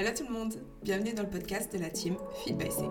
[0.00, 2.84] Hello tout le monde, bienvenue dans le podcast de la team Feed by C.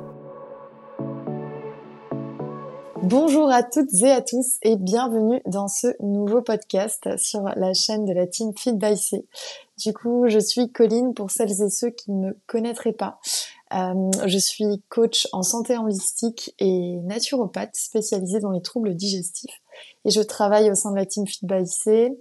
[3.02, 8.06] Bonjour à toutes et à tous et bienvenue dans ce nouveau podcast sur la chaîne
[8.06, 9.26] de la team Feed by C.
[9.84, 13.20] Du coup, je suis Colline pour celles et ceux qui ne me connaîtraient pas.
[13.74, 19.64] Euh, je suis coach en santé holistique et naturopathe spécialisée dans les troubles digestifs
[20.06, 22.16] et je travaille au sein de la team Feed by C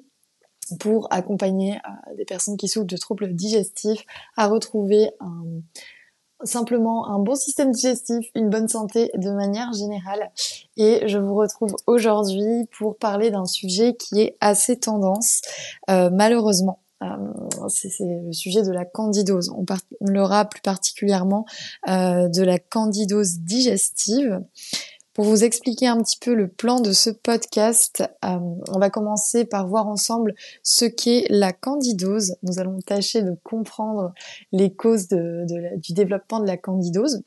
[0.79, 4.05] pour accompagner euh, des personnes qui souffrent de troubles digestifs
[4.37, 5.11] à retrouver
[6.45, 10.31] simplement un bon système digestif, une bonne santé de manière générale.
[10.77, 15.43] Et je vous retrouve aujourd'hui pour parler d'un sujet qui est assez tendance,
[15.91, 16.81] euh, malheureusement.
[17.03, 19.51] Euh, c'est le sujet de la candidose.
[19.57, 21.45] On parlera plus particulièrement
[21.87, 24.41] de la candidose digestive.
[25.19, 29.45] Pour vous expliquer un petit peu le plan de ce podcast, euh, on va commencer
[29.45, 30.33] par voir ensemble
[30.63, 32.37] ce qu'est la candidose.
[32.45, 34.13] Nous allons tâcher de comprendre
[34.53, 37.25] les causes du développement de la candidose.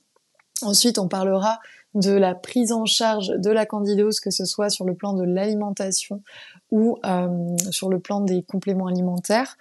[0.61, 1.59] Ensuite, on parlera
[1.93, 5.25] de la prise en charge de la candidose, que ce soit sur le plan de
[5.25, 6.23] l'alimentation
[6.71, 9.57] ou euh, sur le plan des compléments alimentaires.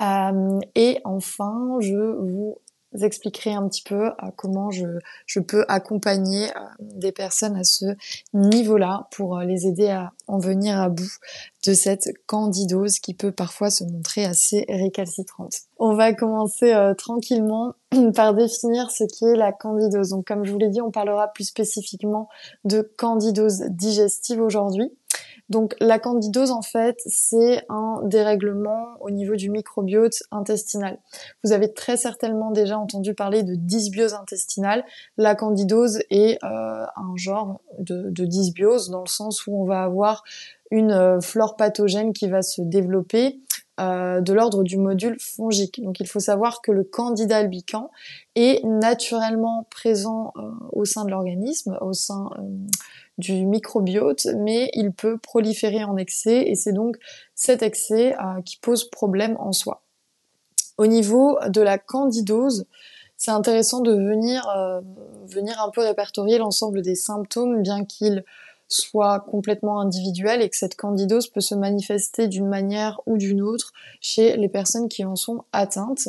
[0.00, 2.56] Euh, et enfin, je vous
[3.04, 7.84] expliquerai un petit peu euh, comment je, peux accompagner euh, des personnes à ce
[8.34, 11.12] niveau-là pour euh, les aider à en venir à bout
[11.66, 15.54] de cette candidose qui peut parfois se montrer assez récalcitrante.
[15.78, 17.74] On va commencer tranquillement
[18.14, 20.10] par définir ce qui est la candidose.
[20.10, 22.28] Donc comme je vous l'ai dit, on parlera plus spécifiquement
[22.64, 24.92] de candidose digestive aujourd'hui.
[25.48, 30.98] Donc la candidose en fait, c'est un dérèglement au niveau du microbiote intestinal.
[31.44, 34.84] Vous avez très certainement déjà entendu parler de dysbiose intestinale.
[35.16, 40.24] La candidose est euh, un genre de, dysbiose dans le sens où on va avoir
[40.70, 43.40] une euh, flore pathogène qui va se développer
[43.78, 45.82] euh, de l'ordre du module fongique.
[45.82, 47.90] Donc il faut savoir que le candida albicans
[48.34, 50.32] est naturellement présent
[50.72, 52.30] au sein de l'organisme, au sein
[53.18, 56.96] du microbiote, mais il peut proliférer en excès et c'est donc
[57.34, 59.82] cet excès euh, qui pose problème en soi.
[60.76, 62.66] Au niveau de la candidose,
[63.16, 64.80] c'est intéressant de venir, euh,
[65.26, 68.24] venir un peu répertorier l'ensemble des symptômes, bien qu'ils
[68.68, 73.72] soient complètement individuels et que cette candidose peut se manifester d'une manière ou d'une autre
[74.00, 76.08] chez les personnes qui en sont atteintes.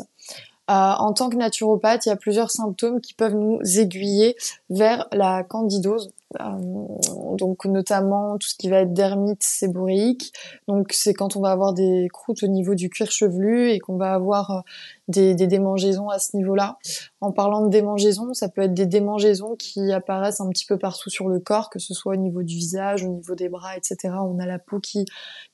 [0.69, 4.35] Euh, en tant que naturopathe, il y a plusieurs symptômes qui peuvent nous aiguiller
[4.69, 6.11] vers la candidose.
[6.39, 10.33] Euh, donc notamment tout ce qui va être dermite séboréique.
[10.67, 13.97] Donc c'est quand on va avoir des croûtes au niveau du cuir chevelu et qu'on
[13.97, 14.61] va avoir euh,
[15.07, 16.77] des, démangeaisons à ce niveau-là.
[17.21, 21.09] En parlant de démangeaisons, ça peut être des démangeaisons qui apparaissent un petit peu partout
[21.09, 24.15] sur le corps, que ce soit au niveau du visage, au niveau des bras, etc.
[24.21, 25.05] On a la peau qui,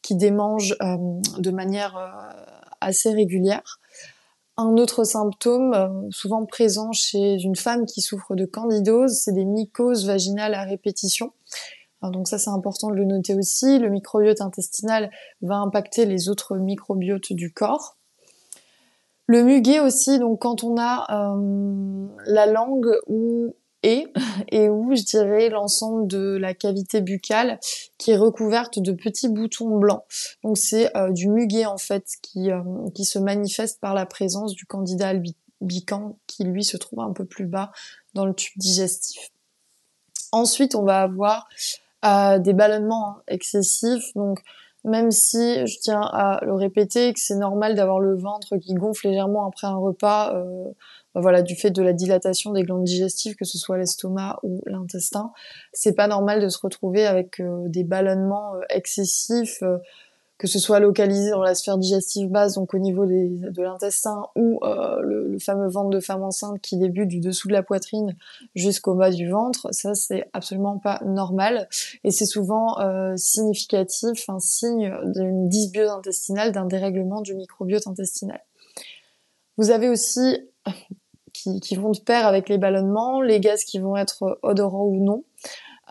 [0.01, 0.97] qui démange euh,
[1.37, 1.95] de manière
[2.81, 3.79] assez régulière.
[4.55, 9.45] Un autre symptôme euh, souvent présent chez une femme qui souffre de candidose, c'est des
[9.45, 11.33] mycoses vaginales à répétition.
[12.03, 13.79] donc ça c'est important de le noter aussi.
[13.79, 15.09] Le microbiote intestinal
[15.41, 17.97] va impacter les autres microbiotes du corps.
[19.25, 24.07] Le muguet aussi, donc quand on a euh, la langue ou et,
[24.69, 27.59] où je dirais l'ensemble de la cavité buccale
[27.97, 30.03] qui est recouverte de petits boutons blancs.
[30.43, 32.61] Donc c'est euh, du muguet en fait qui, euh,
[32.95, 37.25] qui se manifeste par la présence du candidat albican qui lui se trouve un peu
[37.25, 37.71] plus bas
[38.13, 39.29] dans le tube digestif.
[40.31, 41.47] Ensuite on va avoir
[42.05, 44.39] euh, des ballonnements excessifs, donc
[44.85, 49.07] même si je tiens à le répéter que c'est normal d'avoir le ventre qui gonfle
[49.07, 50.35] légèrement après un repas,
[51.15, 55.31] voilà, du fait de la dilatation des glandes digestives, que ce soit l'estomac ou l'intestin,
[55.71, 59.63] c'est pas normal de se retrouver avec euh, des ballonnements euh, excessifs
[60.43, 64.59] que ce soit localisé dans la sphère digestive basse, donc au niveau de l'intestin, ou
[64.63, 68.17] euh, le, fameux ventre de femme enceinte qui débute du dessous de la poitrine
[68.53, 71.69] jusqu'au bas du ventre, ça c'est absolument pas normal
[72.03, 78.41] et c'est souvent euh, significatif, un signe d'une dysbiose intestinale, d'un dérèglement du microbiote intestinal.
[79.57, 80.49] Vous avez aussi
[81.61, 85.23] qui, vont de pair avec les ballonnements, les gaz qui vont être odorants ou non.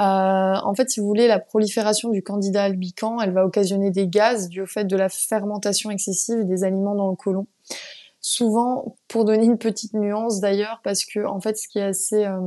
[0.00, 4.08] Euh, en fait, si vous voulez, la prolifération du candidat albican, elle va occasionner des
[4.08, 7.46] gaz dû au fait de la fermentation excessive des aliments dans le côlon.
[8.20, 12.24] Souvent, pour donner une petite nuance d'ailleurs, parce que en fait, ce qui est assez,
[12.24, 12.40] euh,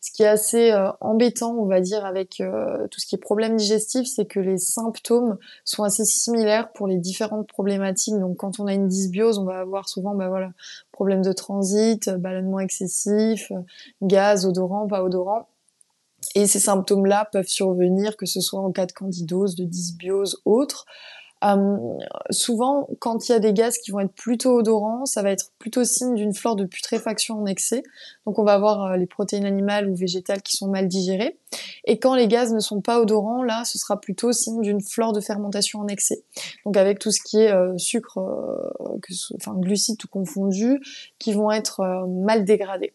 [0.00, 2.42] ce qui est assez euh, embêtant, on va dire, avec
[2.90, 6.98] tout ce qui est problème digestif, c'est que les symptômes sont assez similaires pour les
[6.98, 8.18] différentes problématiques.
[8.18, 10.52] Donc, quand on a une dysbiose, on va avoir souvent, bah voilà,
[10.92, 13.52] problème de transit, ballonnement excessif,
[14.02, 15.48] gaz, odorant, pas odorant.
[16.34, 20.86] Et ces symptômes-là peuvent survenir, que ce soit en cas de candidose, de dysbiose, autre.
[21.44, 21.78] Euh,
[22.30, 25.52] souvent, quand il y a des gaz qui vont être plutôt odorants, ça va être
[25.58, 27.82] plutôt signe d'une flore de putréfaction en excès.
[28.26, 31.38] Donc on va avoir euh, les protéines animales ou végétales qui sont mal digérées.
[31.84, 35.12] Et quand les gaz ne sont pas odorants, là, ce sera plutôt signe d'une flore
[35.12, 36.22] de fermentation en excès.
[36.66, 38.18] Donc avec tout ce qui est euh, sucre,
[39.36, 40.80] enfin glucides tout confondus,
[41.18, 42.92] qui vont être mal dégradés.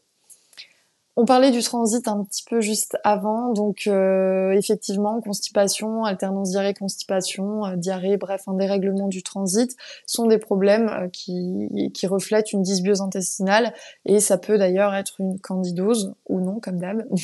[1.17, 7.65] On parlait du transit un petit peu juste avant, donc euh, effectivement, constipation, alternance diarrhée-constipation,
[7.65, 12.63] euh, diarrhée, bref, un dérèglement du transit sont des problèmes euh, qui, qui reflètent une
[12.63, 13.73] dysbiose intestinale
[14.03, 17.05] et ça peut d'ailleurs être une candidose ou non, comme d'hab.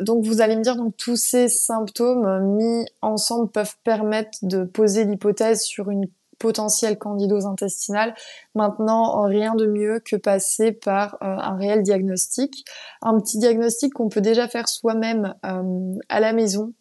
[0.00, 5.04] donc vous allez me dire donc tous ces symptômes mis ensemble peuvent permettre de poser
[5.04, 6.06] l'hypothèse sur une
[6.44, 8.14] potentielle candidose intestinale.
[8.54, 12.66] Maintenant, rien de mieux que passer par euh, un réel diagnostic.
[13.00, 16.74] Un petit diagnostic qu'on peut déjà faire soi-même euh, à la maison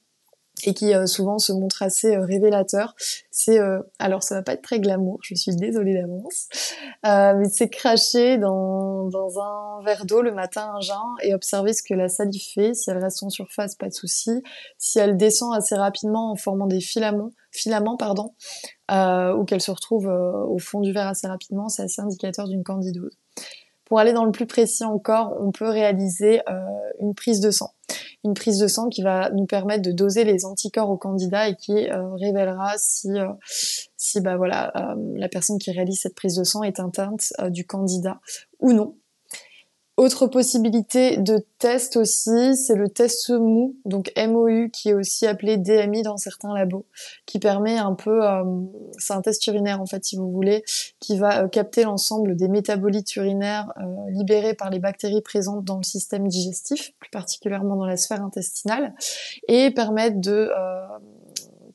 [0.65, 2.95] et qui euh, souvent se montre assez révélateur.
[3.31, 3.59] C'est
[3.99, 6.47] alors ça va pas être très glamour, je suis désolée d'avance,
[7.03, 11.83] mais c'est cracher dans, dans un verre d'eau le matin un jeun et observer ce
[11.83, 12.73] que la salive fait.
[12.73, 14.31] Si elle reste en surface, pas de souci.
[14.77, 18.33] Si elle descend assez rapidement en formant des filaments, filaments pardon,
[18.91, 22.47] euh, ou qu'elle se retrouve euh, au fond du verre assez rapidement, c'est assez indicateur
[22.47, 23.17] d'une candidose.
[23.93, 26.65] Pour aller dans le plus précis encore, on peut réaliser euh,
[26.99, 27.75] une prise de sang.
[28.23, 31.55] Une prise de sang qui va nous permettre de doser les anticorps au candidat et
[31.55, 31.87] qui
[32.19, 33.09] révélera si,
[33.95, 34.73] si bah voilà,
[35.13, 38.19] la personne qui réalise cette prise de sang est atteinte du candidat
[38.59, 38.95] ou non.
[39.95, 45.57] Autre possibilité de test aussi, c'est le test mou, donc MOU, qui est aussi appelé
[45.57, 46.87] DMI dans certains labos,
[47.27, 48.43] qui permet un peu, euh,
[48.97, 50.63] c'est un test urinaire en fait si vous voulez,
[50.99, 55.77] qui va euh, capter l'ensemble des métabolites urinaires euh, libérés par les bactéries présentes dans
[55.77, 58.95] le système digestif, plus particulièrement dans la sphère intestinale,
[59.47, 60.49] et permettre de,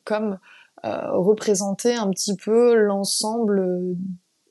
[0.03, 0.39] comme
[0.83, 3.97] représenter un petit peu l'ensemble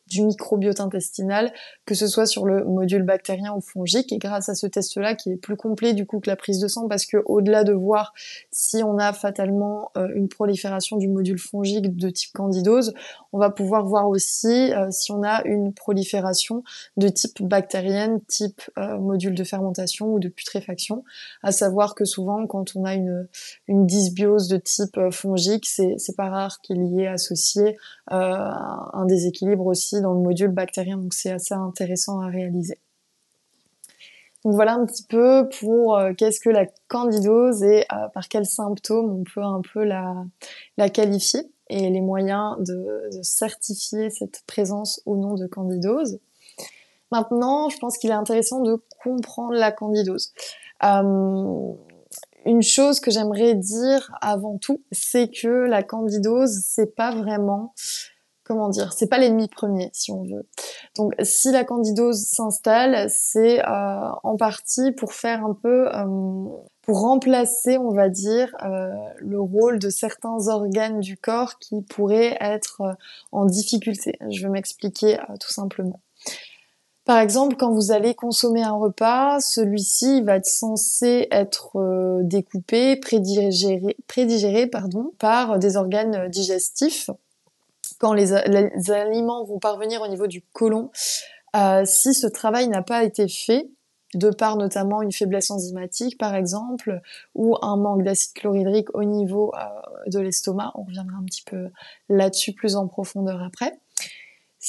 [0.08, 1.54] du microbiote intestinal,
[1.86, 4.12] que ce soit sur le module bactérien ou fongique.
[4.12, 6.68] Et grâce à ce test-là, qui est plus complet du coup que la prise de
[6.68, 8.14] sang, parce que au-delà de voir
[8.52, 12.94] si on a fatalement euh, une prolifération du module fongique de type candidose,
[13.34, 16.64] on va pouvoir voir aussi euh, si on a une prolifération
[16.96, 21.04] de type bactérienne, type euh, module de fermentation ou de putréfaction.
[21.44, 23.28] À savoir que souvent, quand on a une,
[23.68, 27.78] une dysbiose de type fongique, c'est pas rare qu'il y ait associé
[28.08, 32.80] un déséquilibre aussi dans le module bactérien, donc c'est assez intéressant à réaliser.
[34.46, 38.46] Donc voilà un petit peu pour euh, qu'est-ce que la candidose et euh, par quels
[38.46, 40.14] symptômes on peut un peu la,
[40.78, 46.20] la qualifier et les moyens de, certifier cette présence ou non de candidose.
[47.12, 50.34] Maintenant, je pense qu'il est intéressant de comprendre la candidose.
[50.84, 51.74] Euh,
[52.46, 57.74] une chose que j'aimerais dire avant tout, c'est que la candidose, c'est pas vraiment
[58.48, 60.48] comment dire, c'est pas l'ennemi premier si on veut.
[60.96, 66.46] Donc si la candidose s'installe, c'est euh, en partie pour faire un peu euh,
[66.82, 72.38] pour remplacer, on va dire, euh, le rôle de certains organes du corps qui pourraient
[72.40, 72.82] être
[73.34, 74.18] en difficulté.
[74.30, 76.00] Je vais m'expliquer tout simplement.
[77.04, 83.98] Par exemple, quand vous allez consommer un repas, celui-ci va être censé être découpé, prédigéré,
[84.08, 87.10] prédigéré pardon, par des organes digestifs
[88.00, 88.34] quand les,
[88.92, 90.92] aliments vont parvenir au niveau du côlon,
[91.56, 93.70] euh, si ce travail n'a pas été fait,
[94.14, 97.02] de par notamment une faiblesse enzymatique par exemple,
[97.36, 101.70] ou un manque d'acide chlorhydrique au niveau euh, de l'estomac, on reviendra un petit peu
[102.10, 103.80] là-dessus plus en profondeur après,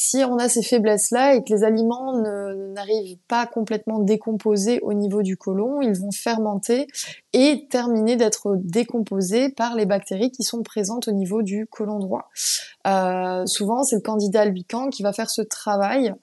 [0.00, 5.22] si on a ces faiblesses-là et que les aliments n'arrivent pas complètement décomposés au niveau
[5.22, 6.86] du côlon, ils vont fermenter
[7.32, 12.30] et terminer d'être décomposés par les bactéries qui sont présentes au niveau du côlon droit.
[12.86, 16.14] Euh, souvent, c'est le candidat albican qui va faire ce travail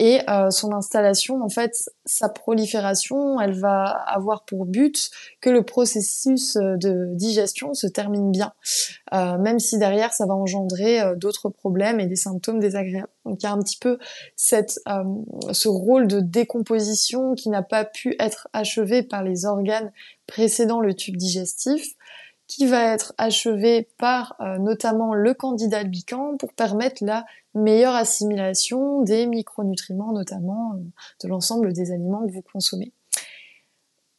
[0.00, 1.72] et euh, son installation, en fait,
[2.04, 5.10] sa prolifération, elle va avoir pour but
[5.40, 8.52] que le processus euh, de digestion se termine bien,
[9.12, 13.08] euh, même si derrière ça va engendrer d'autres problèmes et des symptômes désagréables.
[13.24, 13.98] Donc il y a un petit peu
[14.36, 19.92] ce rôle de décomposition qui n'a pas pu être achevé par les organes
[20.26, 21.94] précédant le tube digestif
[22.46, 27.24] qui va être achevé par euh, notamment le candidat albican pour permettre la
[27.54, 30.80] meilleure assimilation des micronutriments, notamment euh,
[31.22, 32.92] de l'ensemble des aliments que vous consommez.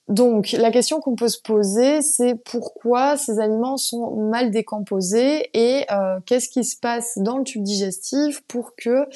[0.08, 5.86] Donc la question qu'on peut se poser, c'est pourquoi ces aliments sont mal décomposés et
[5.92, 9.08] euh, qu'est-ce qui se passe dans le tube digestif pour que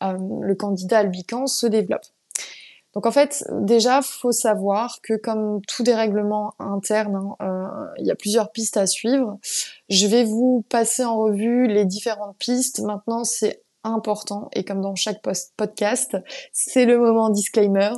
[0.00, 2.06] le candidat albican se développe.
[2.98, 8.10] Donc en fait, déjà, faut savoir que comme tout dérèglement interne, hein, euh, il y
[8.10, 9.38] a plusieurs pistes à suivre.
[9.88, 12.80] Je vais vous passer en revue les différentes pistes.
[12.80, 15.22] Maintenant, c'est important et comme dans chaque
[15.56, 16.16] podcast,
[16.52, 17.92] c'est le moment disclaimer.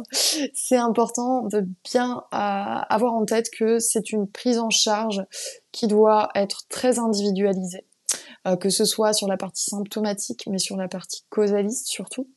[0.53, 5.25] C'est important de bien euh, avoir en tête que c'est une prise en charge
[5.73, 7.87] qui doit être très individualisée,
[8.47, 12.29] euh, que ce soit sur la partie symptomatique, mais sur la partie causaliste surtout.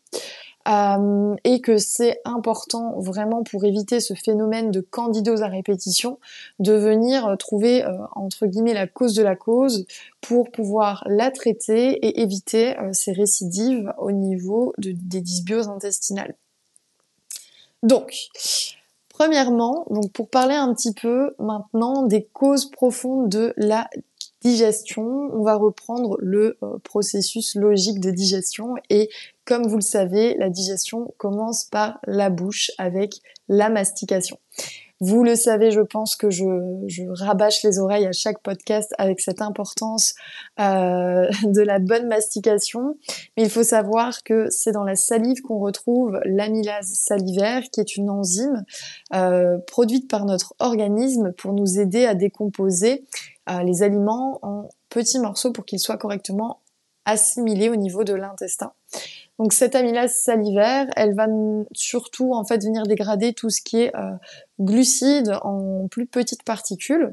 [0.70, 6.20] Euh, et que c'est important vraiment pour éviter ce phénomène de candidose à répétition
[6.60, 7.84] de venir trouver
[8.16, 9.86] entre guillemets la cause de la cause
[10.22, 16.36] pour pouvoir la traiter et éviter ces récidives au niveau de, des dysbioses intestinales.
[17.84, 18.16] Donc,
[19.10, 23.90] premièrement, donc pour parler un petit peu maintenant des causes profondes de la
[24.44, 29.10] digestion, on va reprendre le euh, processus logique de digestion et
[29.46, 33.16] comme vous le savez, la digestion commence par la bouche avec
[33.48, 34.38] la mastication.
[35.00, 36.46] Vous le savez, je pense que je,
[37.24, 40.14] rabâche les oreilles à chaque podcast avec cette importance
[40.60, 42.96] euh, de la bonne mastication.
[43.36, 47.98] Mais il faut savoir que c'est dans la salive qu'on retrouve l'amylase salivaire, qui est
[47.98, 48.64] une enzyme
[49.14, 53.04] euh, produite par notre organisme pour nous aider à décomposer
[53.50, 56.62] euh, les aliments en petits morceaux pour qu'ils soient correctement
[57.06, 58.72] assimilés au niveau de l'intestin.
[59.40, 61.26] Donc cette amylase salivaire, elle va
[61.74, 63.92] surtout en fait venir dégrader tout ce qui est
[64.64, 67.12] glucides en plus petites particules.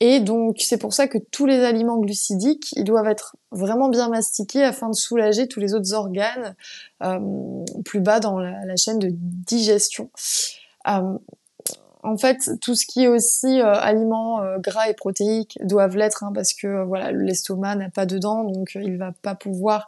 [0.00, 4.08] Et donc c'est pour ça que tous les aliments glucidiques, ils doivent être vraiment bien
[4.08, 6.56] mastiqués afin de soulager tous les autres organes
[7.04, 10.10] euh, plus bas dans la, chaîne de digestion.
[10.88, 11.18] Euh,
[12.04, 16.24] en fait, tout ce qui est aussi euh, aliments euh, gras et protéiques doivent l'être
[16.24, 19.86] hein, parce que euh, voilà, l'estomac n'a pas de dents, donc il va pas pouvoir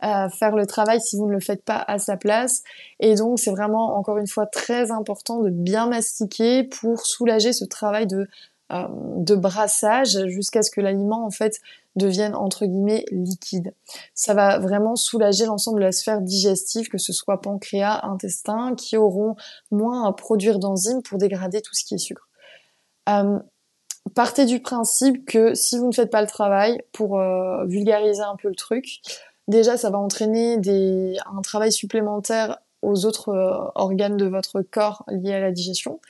[0.00, 2.62] faire le travail si vous ne le faites pas à sa place.
[3.00, 7.64] Et donc, c'est vraiment encore une fois très important de bien mastiquer pour soulager ce
[7.64, 8.28] travail de
[8.70, 11.60] de brassage jusqu'à ce que l'aliment en fait
[11.94, 13.72] deviennent entre guillemets liquides.
[14.14, 18.96] Ça va vraiment soulager l'ensemble de la sphère digestive, que ce soit pancréas, intestin, qui
[18.96, 19.36] auront
[19.70, 22.28] moins à produire d'enzymes pour dégrader tout ce qui est sucre.
[23.08, 23.38] Euh,
[24.14, 28.36] partez du principe que si vous ne faites pas le travail, pour euh, vulgariser un
[28.36, 29.00] peu le truc,
[29.48, 30.58] déjà ça va entraîner
[31.26, 36.00] un travail supplémentaire aux autres euh, organes de votre corps liés à la digestion.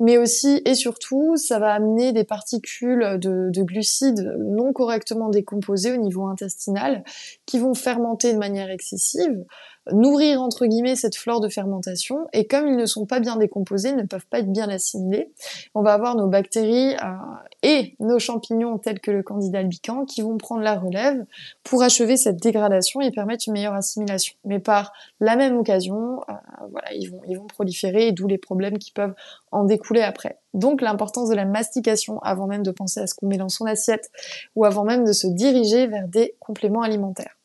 [0.00, 5.92] Mais aussi et surtout, ça va amener des particules de, de glucides non correctement décomposées
[5.92, 7.04] au niveau intestinal
[7.46, 9.44] qui vont fermenter de manière excessive,
[9.92, 13.90] nourrir entre guillemets cette flore de fermentation et comme ils ne sont pas bien décomposés,
[13.90, 15.30] ils ne peuvent pas être bien assimilés,
[15.74, 17.16] on va avoir nos bactéries euh,
[17.62, 21.24] et nos champignons tels que le candida albicans qui vont prendre la relève
[21.62, 24.34] pour achever cette dégradation et permettre une meilleure assimilation.
[24.44, 26.32] Mais par la même occasion, euh,
[26.70, 29.14] voilà, ils vont ils vont proliférer d'où les problèmes qui peuvent
[29.52, 30.38] en découler après.
[30.54, 33.66] Donc l'importance de la mastication avant même de penser à ce qu'on met dans son
[33.66, 34.10] assiette
[34.54, 37.36] ou avant même de se diriger vers des compléments alimentaires.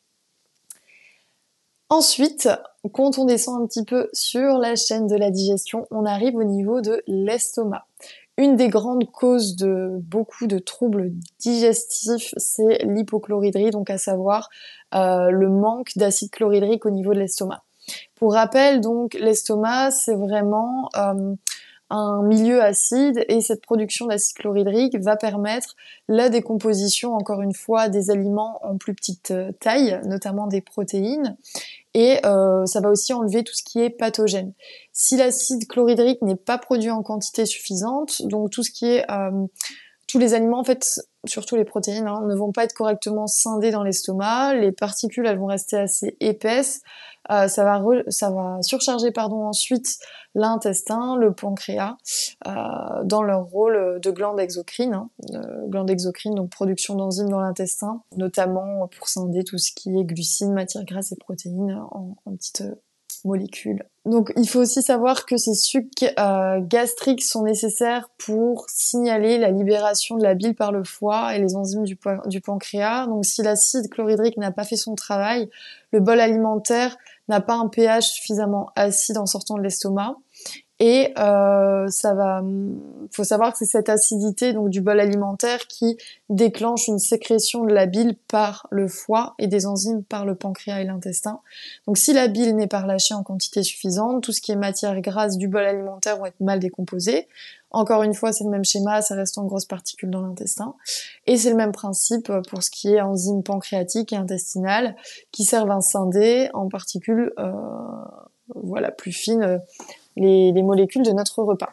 [1.91, 2.48] Ensuite,
[2.93, 6.45] quand on descend un petit peu sur la chaîne de la digestion, on arrive au
[6.45, 7.86] niveau de l'estomac.
[8.38, 14.50] Une des grandes causes de beaucoup de troubles digestifs, c'est l'hypochloridrie, donc à savoir
[14.95, 17.62] euh, le manque d'acide chlorhydrique au niveau de l'estomac.
[18.15, 21.36] Pour rappel, donc l'estomac, c'est vraiment euh,
[21.91, 25.75] un milieu acide et cette production d'acide chlorhydrique va permettre
[26.07, 31.36] la décomposition, encore une fois, des aliments en plus petite euh, taille, notamment des protéines,
[31.93, 34.53] et euh, ça va aussi enlever tout ce qui est pathogène.
[34.93, 39.45] Si l'acide chlorhydrique n'est pas produit en quantité suffisante, donc tout ce qui est euh,
[40.07, 43.71] tous les aliments en fait, surtout les protéines, hein, ne vont pas être correctement scindés
[43.71, 46.81] dans l'estomac, les particules elles vont rester assez épaisses,
[47.30, 50.00] euh, ça va ça va surcharger pardon ensuite
[50.34, 51.98] l'intestin, le pancréas
[52.48, 52.51] euh,
[53.04, 58.01] dans leur rôle de glande exocrine, hein, euh, glande exocrine donc production d'enzymes dans l'intestin,
[58.16, 62.63] notamment pour scinder tout ce qui est glucides, matières grasses et protéines en, en petites
[63.25, 63.84] molécules.
[64.06, 69.51] Donc il faut aussi savoir que ces sucs euh, gastriques sont nécessaires pour signaler la
[69.51, 73.06] libération de la bile par le foie et les enzymes du, du pancréas.
[73.06, 75.50] Donc si l'acide chlorhydrique n'a pas fait son travail,
[75.92, 76.98] le bol alimentaire
[77.32, 80.16] n'a pas un pH suffisamment acide en sortant de l'estomac
[80.84, 82.44] et euh, ça va,
[83.12, 85.96] faut savoir que c'est cette acidité donc du bol alimentaire qui
[86.30, 90.82] déclenche une sécrétion de la bile par le foie et des enzymes par le pancréas
[90.82, 91.42] et l'intestin.
[91.86, 95.00] Donc si la bile n'est pas relâchée en quantité suffisante, tout ce qui est matière
[95.02, 97.28] grasse du bol alimentaire vont être mal décomposé.
[97.70, 100.74] Encore une fois, c'est le même schéma, ça reste en grosses particules dans l'intestin.
[101.28, 104.96] Et c'est le même principe pour ce qui est enzymes pancréatiques et intestinales
[105.32, 107.52] qui servent à scinder en particules euh,
[108.56, 109.62] voilà, plus fines
[110.15, 111.72] les, les molécules de notre repas.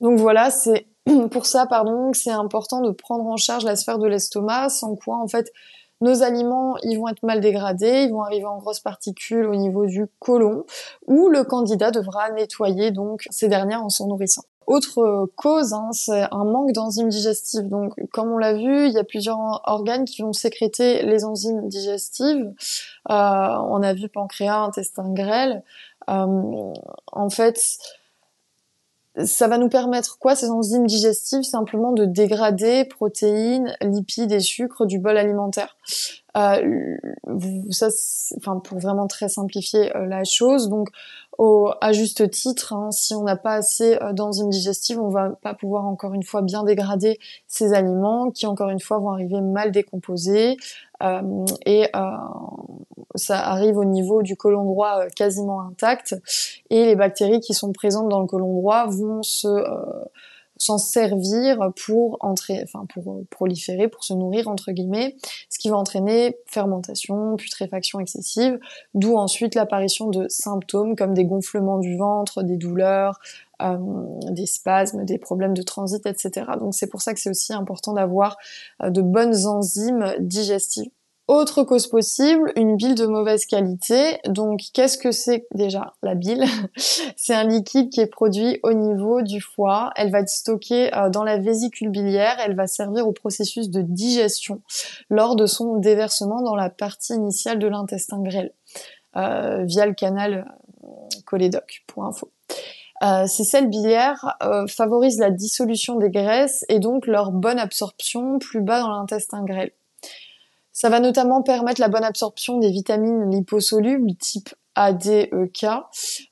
[0.00, 0.86] Donc voilà, c'est
[1.30, 5.16] pour ça, pardon, c'est important de prendre en charge la sphère de l'estomac, sans quoi,
[5.16, 5.52] en fait,
[6.00, 9.86] nos aliments, ils vont être mal dégradés, ils vont arriver en grosses particules au niveau
[9.86, 10.64] du côlon,
[11.06, 14.42] où le candidat devra nettoyer donc ces dernières en s'en nourrissant.
[14.66, 17.68] Autre cause, hein, c'est un manque d'enzymes digestives.
[17.68, 21.68] Donc, comme on l'a vu, il y a plusieurs organes qui vont sécréter les enzymes
[21.68, 22.52] digestives.
[23.10, 25.62] Euh, on a vu pancréas, intestin grêle.
[26.08, 26.72] Euh,
[27.12, 27.58] en fait,
[29.24, 34.86] ça va nous permettre quoi ces enzymes digestives Simplement de dégrader protéines, lipides et sucres
[34.86, 35.76] du bol alimentaire.
[36.34, 36.96] Euh,
[37.70, 37.88] ça,
[38.38, 40.70] enfin pour vraiment très simplifier euh, la chose.
[40.70, 40.88] Donc,
[41.38, 45.30] au, à juste titre, hein, si on n'a pas assez euh, d'enzymes digestives, on va
[45.30, 49.40] pas pouvoir encore une fois bien dégrader ces aliments, qui encore une fois vont arriver
[49.40, 50.56] mal décomposés,
[51.02, 52.00] euh, et euh,
[53.14, 56.14] ça arrive au niveau du côlon droit quasiment intact
[56.70, 59.48] et les bactéries qui sont présentes dans le côlon droit vont se
[60.62, 65.16] s'en servir pour entrer, enfin pour proliférer, pour se nourrir entre guillemets,
[65.50, 68.60] ce qui va entraîner fermentation, putréfaction excessive,
[68.94, 73.18] d'où ensuite l'apparition de symptômes comme des gonflements du ventre, des douleurs,
[73.60, 73.76] euh,
[74.30, 76.46] des spasmes, des problèmes de transit, etc.
[76.60, 78.36] Donc c'est pour ça que c'est aussi important d'avoir
[78.84, 80.90] euh, de bonnes enzymes digestives.
[81.28, 84.18] Autre cause possible, une bile de mauvaise qualité.
[84.26, 86.44] Donc, qu'est-ce que c'est déjà la bile?
[87.16, 89.92] C'est un liquide qui est produit au niveau du foie.
[89.94, 92.36] Elle va être stockée euh, dans la vésicule biliaire.
[92.44, 94.62] Elle va servir au processus de digestion
[95.10, 98.52] lors de son déversement dans la partie initiale de l'intestin grêle
[99.16, 100.44] euh, via le canal
[101.24, 101.84] cholédoque.
[101.86, 102.30] Pour info.
[103.02, 108.38] Euh, ces sels biliaires euh, favorisent la dissolution des graisses et donc leur bonne absorption
[108.38, 109.72] plus bas dans l'intestin grêle.
[110.72, 115.66] Ça va notamment permettre la bonne absorption des vitamines liposolubles type A, D, E, K.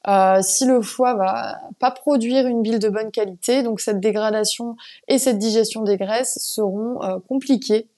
[0.09, 4.77] Euh, si le foie va pas produire une bile de bonne qualité, donc cette dégradation
[5.09, 7.89] et cette digestion des graisses seront compliquées.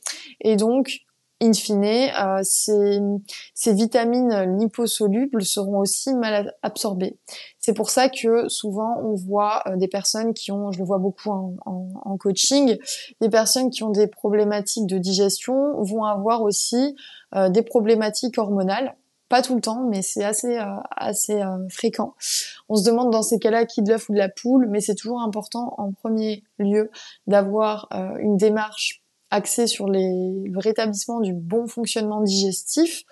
[0.40, 1.02] Et donc,
[1.42, 7.18] in fine, euh, ces, vitamines liposolubles seront aussi mal absorbées.
[7.58, 10.98] C'est pour ça que souvent on voit euh, des personnes qui ont, je le vois
[10.98, 12.78] beaucoup en, coaching,
[13.20, 16.94] des personnes qui ont des problématiques de digestion vont avoir aussi
[17.34, 18.94] euh, des problématiques hormonales
[19.28, 20.58] pas tout le temps, mais c'est assez
[20.94, 22.12] assez fréquent.
[22.68, 24.94] On se demande dans ces cas-là qui de l'œuf ou de la poule, mais c'est
[24.94, 26.90] toujours important en premier lieu
[27.26, 27.88] d'avoir
[28.20, 29.01] une démarche
[29.32, 30.10] axé sur les,
[30.44, 33.04] le rétablissement du bon fonctionnement digestif,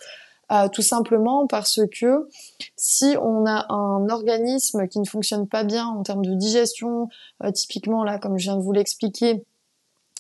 [0.53, 2.29] euh, tout simplement parce que
[2.77, 7.09] si on a un organisme qui ne fonctionne pas bien en termes de digestion,
[7.43, 9.45] euh, typiquement là, comme je viens de vous l'expliquer,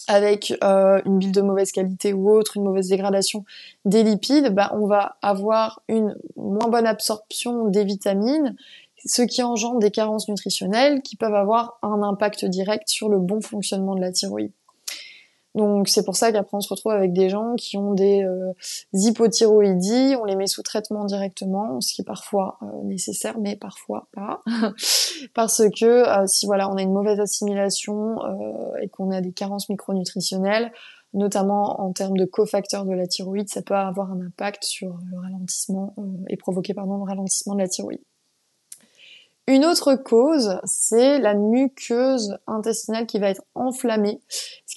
[0.08, 3.44] avec euh, une bile de mauvaise qualité ou autre, une mauvaise dégradation
[3.84, 8.56] des lipides, bah, on va avoir une moins bonne absorption des vitamines,
[9.04, 13.40] ce qui engendre des carences nutritionnelles qui peuvent avoir un impact direct sur le bon
[13.40, 14.52] fonctionnement de la thyroïde.
[15.56, 18.52] Donc c'est pour ça qu'après on se retrouve avec des gens qui ont des euh,
[18.92, 24.08] hypothyroïdies, on les met sous traitement directement, ce qui est parfois euh, nécessaire, mais parfois
[24.12, 24.42] pas,
[25.34, 28.16] parce que euh, si voilà on a une mauvaise assimilation
[28.80, 30.72] et qu'on a des carences micronutritionnelles,
[31.14, 35.18] notamment en termes de cofacteurs de la thyroïde, ça peut avoir un impact sur le
[35.18, 35.96] ralentissement
[36.28, 38.02] et provoquer pardon le ralentissement de la thyroïde.
[39.50, 44.20] Une autre cause, c'est la muqueuse intestinale qui va être enflammée,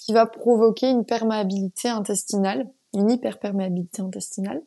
[0.04, 4.62] qui va provoquer une perméabilité intestinale, une hyperperméabilité intestinale.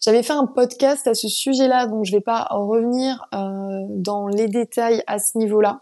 [0.00, 4.28] J'avais fait un podcast à ce sujet-là, donc je ne vais pas revenir euh, dans
[4.28, 5.80] les détails à ce niveau-là.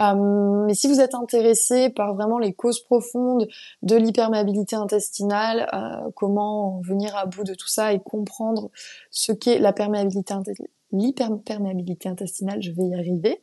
[0.00, 3.48] Euh, mais si vous êtes intéressé par vraiment les causes profondes
[3.82, 8.70] de l'hyperméabilité intestinale, euh, comment venir à bout de tout ça et comprendre
[9.10, 13.42] ce qu'est la perméabilité intestinale, l'hyperperméabilité intestinale, je vais y arriver.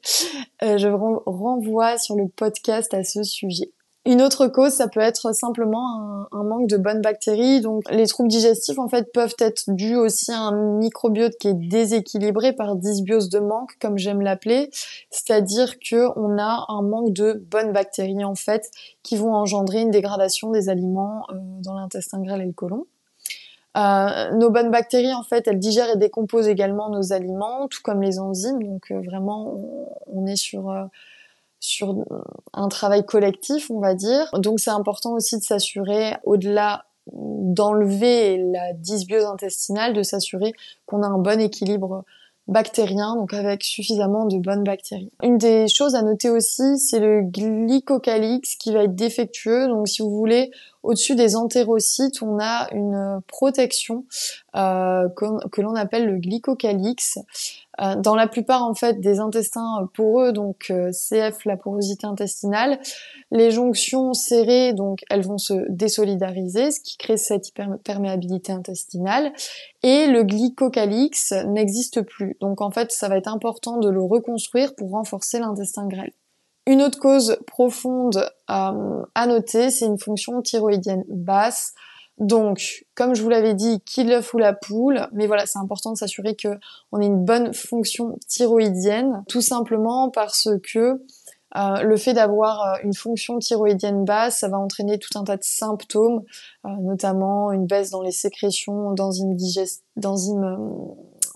[0.64, 3.72] Euh, je renvoie sur le podcast à ce sujet.
[4.08, 7.62] Une autre cause, ça peut être simplement un, manque de bonnes bactéries.
[7.62, 11.56] Donc, les troubles digestifs, en fait, peuvent être dus aussi à un microbiote qui est
[11.56, 14.70] déséquilibré par dysbiose de manque, comme j'aime l'appeler.
[15.10, 18.70] C'est-à-dire que on a un manque de bonnes bactéries, en fait,
[19.02, 22.86] qui vont engendrer une dégradation des aliments euh, dans l'intestin grêle et le côlon.
[23.76, 28.04] Euh, nos bonnes bactéries, en fait, elles digèrent et décomposent également nos aliments, tout comme
[28.04, 28.62] les enzymes.
[28.62, 29.60] Donc euh, vraiment,
[30.06, 30.72] on, est sur
[31.60, 31.96] sur
[32.54, 34.30] un travail collectif, on va dire.
[34.34, 40.54] Donc c'est important aussi de s'assurer, au-delà d'enlever la dysbiose intestinale, de s'assurer
[40.86, 42.04] qu'on a un bon équilibre
[42.48, 45.12] bactérien, donc avec suffisamment de bonnes bactéries.
[45.24, 49.68] Une des choses à noter aussi, c'est le glycocalix qui va être défectueux.
[49.68, 50.52] Donc si vous voulez,
[50.84, 54.06] au-dessus des entérocytes, on a une protection
[54.56, 57.18] euh, que, l'on appelle le glycocalix.
[57.82, 62.80] Euh, dans la plupart en fait des intestins poreux, donc euh, CF, la porosité intestinale,
[63.32, 69.34] les jonctions serrées, donc elles vont se désolidariser, ce qui crée cette hyperperméabilité intestinale,
[69.84, 72.38] et le glycocalix n'existe plus.
[72.40, 76.14] Donc en fait, ça va être important de le reconstruire pour renforcer l'intestin grêle.
[76.68, 78.18] Une autre cause profonde
[78.50, 81.74] euh, à noter, c'est une fonction thyroïdienne basse.
[82.18, 85.92] Donc, comme je vous l'avais dit, qui l'œuf ou la poule, mais voilà, c'est important
[85.92, 86.60] de s'assurer que
[86.92, 91.04] on ait une bonne fonction thyroïdienne, tout simplement parce que
[91.58, 95.38] euh, le fait d'avoir euh, une fonction thyroïdienne basse, ça va entraîner tout un tas
[95.38, 96.24] de symptômes,
[96.64, 99.38] notamment une baisse dans les sécrétions d'enzymes
[99.98, 100.58] d'enzymes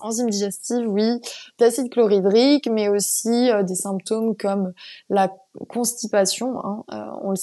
[0.02, 1.20] enzymes digestives, oui,
[1.58, 4.72] d'acide chlorhydrique, mais aussi euh, des symptômes comme
[5.08, 5.32] la
[5.68, 6.64] constipation.
[6.64, 7.34] Hein, euh,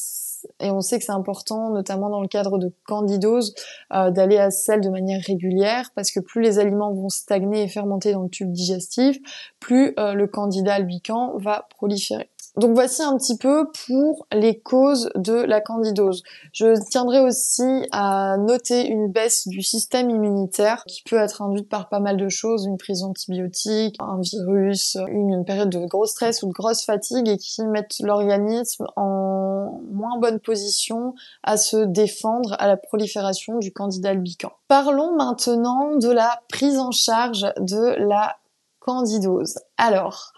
[0.60, 3.54] et on sait que c'est important, notamment dans le cadre de candidose,
[3.94, 7.68] euh, d'aller à selle de manière régulière, parce que plus les aliments vont stagner et
[7.68, 9.18] fermenter dans le tube digestif,
[9.60, 12.30] plus le candidat albican va proliférer.
[12.58, 16.24] Donc voici un petit peu pour les causes de la candidose.
[16.54, 21.88] Je tiendrai aussi à noter une baisse du système immunitaire qui peut être induite par
[21.88, 26.48] pas mal de choses, une prise antibiotique, un virus, une période de gros stress ou
[26.48, 32.68] de grosse fatigue et qui mettent l'organisme en moins bonne position à se défendre à
[32.68, 34.52] la prolifération du candidat albican.
[34.68, 38.38] Parlons maintenant de la prise en charge de la
[38.80, 39.60] candidose.
[39.78, 40.34] Alors,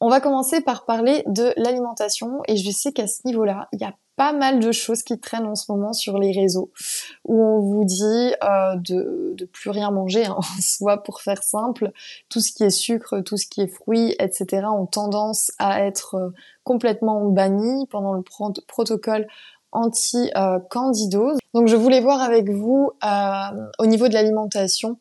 [0.00, 3.84] on va commencer par parler de l'alimentation et je sais qu'à ce niveau-là, il y
[3.84, 6.70] a pas mal de choses qui traînent en ce moment sur les réseaux
[7.24, 11.92] où on vous dit euh, de, de plus rien manger, hein, soit pour faire simple,
[12.28, 14.66] tout ce qui est sucre, tout ce qui est fruits, etc.
[14.72, 16.30] ont tendance à être euh,
[16.64, 18.22] complètement bannis pendant le
[18.66, 19.26] protocole
[19.72, 21.38] anti-candidose.
[21.52, 24.98] Donc je voulais voir avec vous euh, au niveau de l'alimentation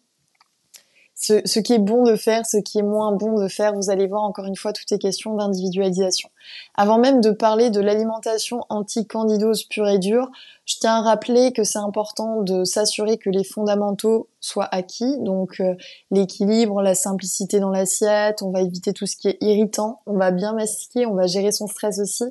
[1.17, 4.06] ce, qui est bon de faire, ce qui est moins bon de faire, vous allez
[4.06, 6.30] voir encore une fois, toutes ces questions d'individualisation.
[6.75, 10.30] Avant même de parler de l'alimentation anti-candidose pure et dure,
[10.65, 15.62] je tiens à rappeler que c'est important de s'assurer que les fondamentaux soient acquis, donc
[15.62, 15.75] euh,
[16.12, 20.32] l'équilibre, la simplicité dans l'assiette, on va éviter tout ce qui est irritant, on va
[20.32, 22.25] bien mastiquer, on va gérer son stress aussi.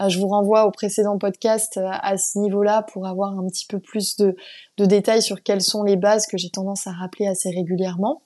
[0.00, 3.66] Euh, je vous renvoie au précédent podcast euh, à ce niveau-là pour avoir un petit
[3.66, 4.36] peu plus de,
[4.76, 8.22] de détails sur quelles sont les bases que j'ai tendance à rappeler assez régulièrement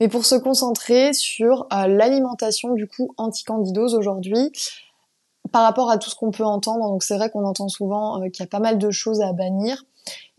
[0.00, 4.50] mais pour se concentrer sur euh, l'alimentation du coup anti-candidose aujourd'hui
[5.52, 6.88] par rapport à tout ce qu'on peut entendre.
[6.88, 9.32] Donc c'est vrai qu'on entend souvent euh, qu'il y a pas mal de choses à
[9.32, 9.84] bannir.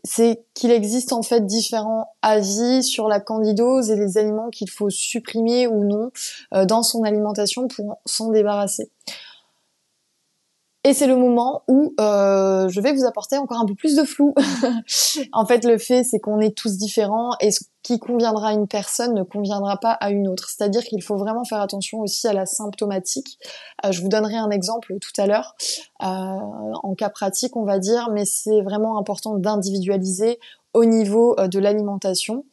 [0.03, 4.89] C'est qu'il existe en fait différents avis sur la candidose et les aliments qu'il faut
[4.89, 6.11] supprimer ou non
[6.55, 8.89] euh, dans son alimentation pour s'en débarrasser.
[10.83, 14.03] Et c'est le moment où euh, je vais vous apporter encore un peu plus de
[14.03, 14.33] flou.
[15.31, 18.67] en fait, le fait, c'est qu'on est tous différents et ce qui conviendra à une
[18.67, 20.49] personne ne conviendra pas à une autre.
[20.49, 23.37] C'est-à-dire qu'il faut vraiment faire attention aussi à la symptomatique.
[23.85, 25.55] Euh, je vous donnerai un exemple tout à l'heure,
[26.01, 30.39] euh, en cas pratique, on va dire, mais c'est vraiment important d'individualiser
[30.73, 32.45] au niveau de l'alimentation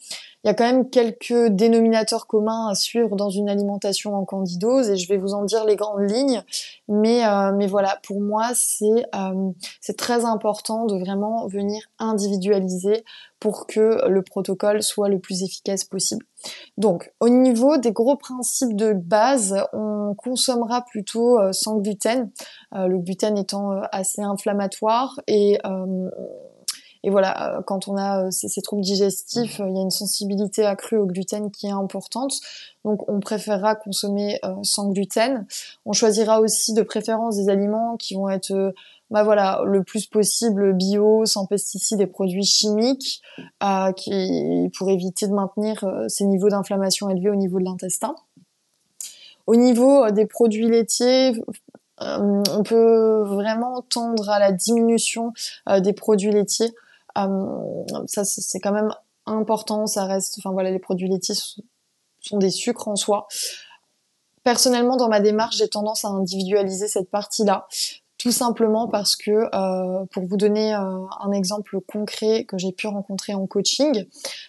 [0.44, 4.88] il y a quand même quelques dénominateurs communs à suivre dans une alimentation en candidose
[4.88, 6.42] et je vais vous en dire les grandes lignes.
[6.87, 13.05] Mais, euh, mais voilà, pour moi, c'est euh, c'est très important de vraiment venir individualiser
[13.40, 16.24] pour que le protocole soit le plus efficace possible.
[16.77, 22.31] Donc, au niveau des gros principes de base, on consommera plutôt euh, sans gluten,
[22.72, 25.59] le gluten étant assez inflammatoire et
[27.05, 29.91] et voilà, euh, quand on a euh, ces, troubles digestifs, euh, il y a une
[29.91, 32.35] sensibilité accrue au gluten qui est importante.
[32.85, 35.47] Donc on préférera consommer sans gluten.
[35.85, 38.73] On choisira aussi de préférence des aliments qui vont être
[39.11, 43.21] bah voilà, le plus possible bio, sans pesticides et produits chimiques,
[43.97, 48.15] qui, pour éviter de maintenir ces niveaux d'inflammation élevés au niveau de l'intestin.
[49.47, 51.33] Au niveau des produits laitiers,
[52.01, 55.35] on peut vraiment tendre à la diminution
[55.81, 56.73] des produits laitiers.
[57.19, 58.93] Euh, ça, c'est quand même
[59.27, 59.87] important.
[59.87, 61.35] Ça reste, enfin voilà, les produits laitiers
[62.21, 63.27] sont des sucres en soi.
[64.45, 67.67] Personnellement, dans ma démarche, j'ai tendance à individualiser cette partie-là
[68.19, 72.89] tout simplement parce que, euh, pour vous donner euh, un exemple concret que j'ai pu
[72.89, 74.07] rencontrer en coaching,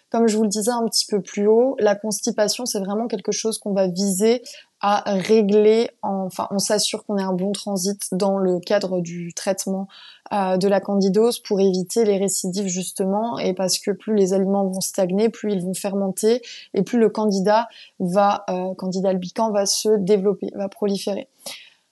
[0.10, 3.32] comme je vous le disais un petit peu plus haut, la constipation, c'est vraiment quelque
[3.32, 4.42] chose qu'on va viser
[4.82, 9.88] à régler, enfin on s'assure qu'on ait un bon transit dans le cadre du traitement
[10.32, 14.66] euh, de la candidose pour éviter les récidives justement et parce que plus les aliments
[14.66, 16.42] vont stagner, plus ils vont fermenter
[16.74, 17.68] et plus le candidat
[18.00, 21.28] va, euh, candidat albican va se développer, va proliférer.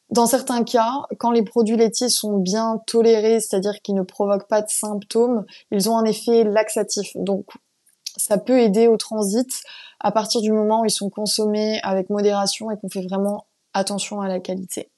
[0.10, 4.62] Dans certains cas, quand les produits laitiers sont bien tolérés, c'est-à-dire qu'ils ne provoquent pas
[4.62, 7.12] de symptômes, ils ont un effet laxatif.
[7.16, 7.48] Donc
[8.18, 9.64] ça peut aider au transit
[10.00, 14.22] à partir du moment où ils sont consommés avec modération et qu'on fait vraiment attention
[14.22, 14.90] à la qualité.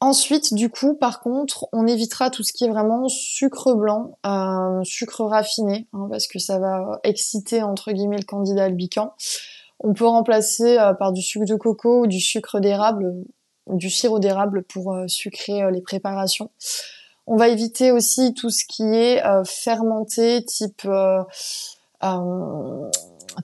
[0.00, 4.84] Ensuite, du coup, par contre, on évitera tout ce qui est vraiment sucre blanc, euh,
[4.84, 9.12] sucre raffiné, hein, parce que ça va exciter entre guillemets le candidat albican.
[9.80, 13.12] On peut remplacer euh, par du sucre de coco ou du sucre d'érable,
[13.66, 16.50] du sirop d'érable pour euh, sucrer les préparations.
[17.30, 20.88] On va éviter aussi tout ce qui est fermenté, type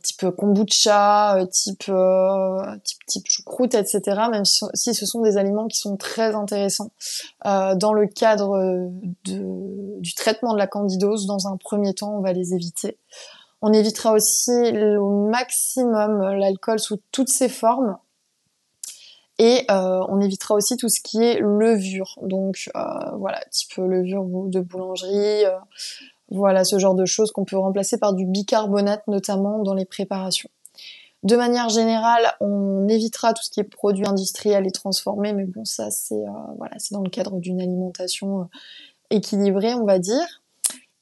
[0.02, 4.02] type kombucha, euh, type, euh, type, type choucroute, etc.
[4.30, 6.90] Même si ce sont des aliments qui sont très intéressants
[7.46, 8.88] euh, dans le cadre
[9.24, 11.26] du traitement de la candidose.
[11.26, 12.98] Dans un premier temps, on va les éviter.
[13.62, 17.96] On évitera aussi au maximum l'alcool sous toutes ses formes.
[19.38, 22.18] Et euh, on évitera aussi tout ce qui est levure.
[22.22, 22.80] Donc euh,
[23.18, 25.58] voilà, type levure de boulangerie, euh,
[26.30, 30.50] voilà, ce genre de choses qu'on peut remplacer par du bicarbonate notamment dans les préparations.
[31.24, 35.64] De manière générale, on évitera tout ce qui est produits industriels et transformés, mais bon,
[35.64, 38.48] ça c'est euh, voilà, c'est dans le cadre d'une alimentation
[39.10, 40.43] équilibrée, on va dire.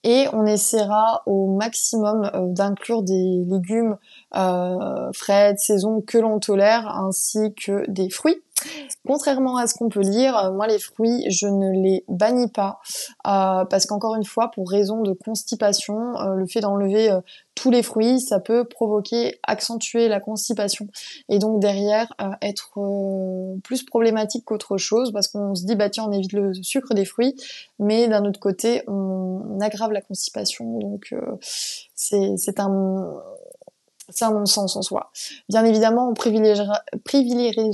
[0.05, 3.97] Et on essaiera au maximum euh, d'inclure des légumes
[4.33, 8.43] frais de saison que l'on tolère, ainsi que des fruits.
[9.07, 12.81] Contrairement à ce qu'on peut lire, euh, moi les fruits, je ne les bannis pas.
[13.27, 17.11] Euh, parce qu'encore une fois, pour raison de constipation, euh, le fait d'enlever
[17.55, 20.87] tous les fruits, ça peut provoquer, accentuer la constipation.
[21.29, 22.79] Et donc derrière être
[23.63, 27.05] plus problématique qu'autre chose parce qu'on se dit bah tiens on évite le sucre des
[27.05, 27.35] fruits,
[27.79, 30.79] mais d'un autre côté on, aggrave la constipation.
[30.79, 31.15] Donc
[31.95, 33.21] c'est c'est un
[34.09, 35.11] c'est un non-sens en soi.
[35.49, 37.69] Bien évidemment, on privilégiera, privilégiera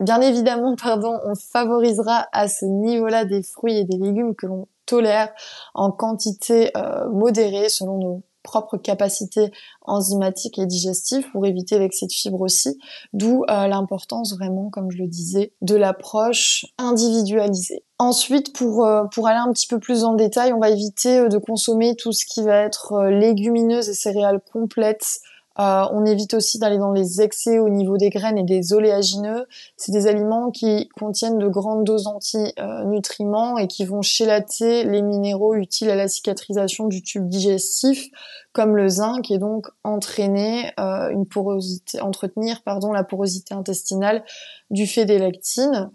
[0.00, 4.66] Bien évidemment, pardon, on favorisera à ce niveau-là des fruits et des légumes que l'on
[4.86, 5.28] tolère
[5.74, 12.12] en quantité euh, modérée selon nos propres capacités enzymatiques et digestives pour éviter l'excès de
[12.12, 12.78] fibres aussi,
[13.12, 17.84] d'où euh, l'importance vraiment, comme je le disais, de l'approche individualisée.
[17.98, 21.36] Ensuite, pour, euh, pour aller un petit peu plus en détail, on va éviter de
[21.36, 25.20] consommer tout ce qui va être légumineuse et céréales complètes,
[25.58, 29.46] euh, on évite aussi d'aller dans les excès au niveau des graines et des oléagineux.
[29.76, 35.54] C'est des aliments qui contiennent de grandes doses d'antinutriments et qui vont chélater les minéraux
[35.54, 38.08] utiles à la cicatrisation du tube digestif,
[38.52, 44.24] comme le zinc, et donc entraîner euh, une porosité, entretenir pardon la porosité intestinale
[44.70, 45.90] du fait des lectines.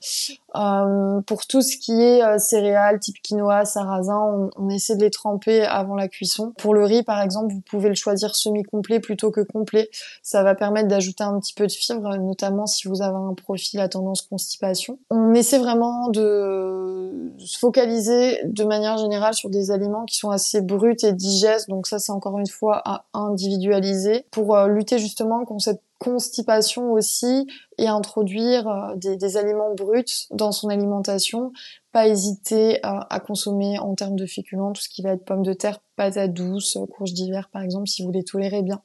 [0.56, 5.02] Euh, pour tout ce qui est euh, céréales type quinoa, sarrasin, on, on, essaie de
[5.02, 6.54] les tremper avant la cuisson.
[6.58, 9.90] Pour le riz, par exemple, vous pouvez le choisir semi-complet plutôt que complet.
[10.24, 13.82] Ça va permettre d'ajouter un petit peu de fibres, notamment si vous avez un profil
[13.82, 14.98] à tendance constipation.
[15.10, 20.62] On essaie vraiment de se focaliser de manière générale sur des aliments qui sont assez
[20.62, 21.70] bruts et digestes.
[21.70, 26.92] Donc ça, c'est encore une fois à individualiser pour euh, lutter justement contre cette constipation
[26.92, 31.52] aussi et introduire euh, des, aliments bruts dans son alimentation.
[31.92, 35.54] Pas hésiter à, consommer en termes de féculents tout ce qui va être pommes de
[35.54, 38.82] terre, patates douces, courges d'hiver par exemple si vous les tolérez bien.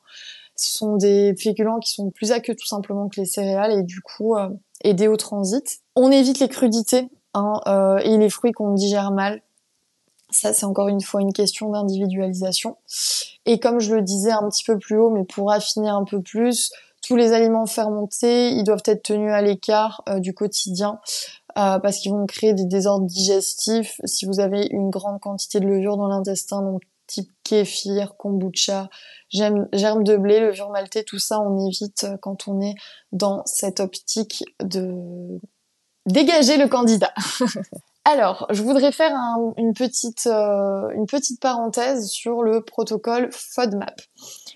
[0.55, 4.01] Ce sont des féculents qui sont plus aqueux tout simplement que les céréales et du
[4.03, 4.49] coup euh,
[4.85, 5.81] aider au transit.
[5.97, 9.43] On évite les crudités hein, euh, et les fruits qu'on digère mal.
[10.33, 12.77] Ça, c'est encore une fois une question d'individualisation.
[13.47, 16.21] Et comme je le disais un petit peu plus haut, mais pour affiner un peu
[16.21, 16.71] plus,
[17.03, 21.01] tous les aliments fermentés, ils doivent être tenus à l'écart euh, du quotidien
[21.59, 24.01] euh, parce qu'ils vont créer des désordres digestifs.
[24.05, 28.89] Si vous avez une grande quantité de levure dans l'intestin, donc type kéfir, kombucha,
[29.31, 32.75] germe de blé, levure maltée, tout ça, on évite euh, quand on est
[33.13, 35.41] dans cette optique de
[36.07, 37.13] dégager le candidat.
[38.05, 39.13] Alors, je voudrais faire
[39.57, 44.01] une, petite, une petite parenthèse sur le protocole FODMAP.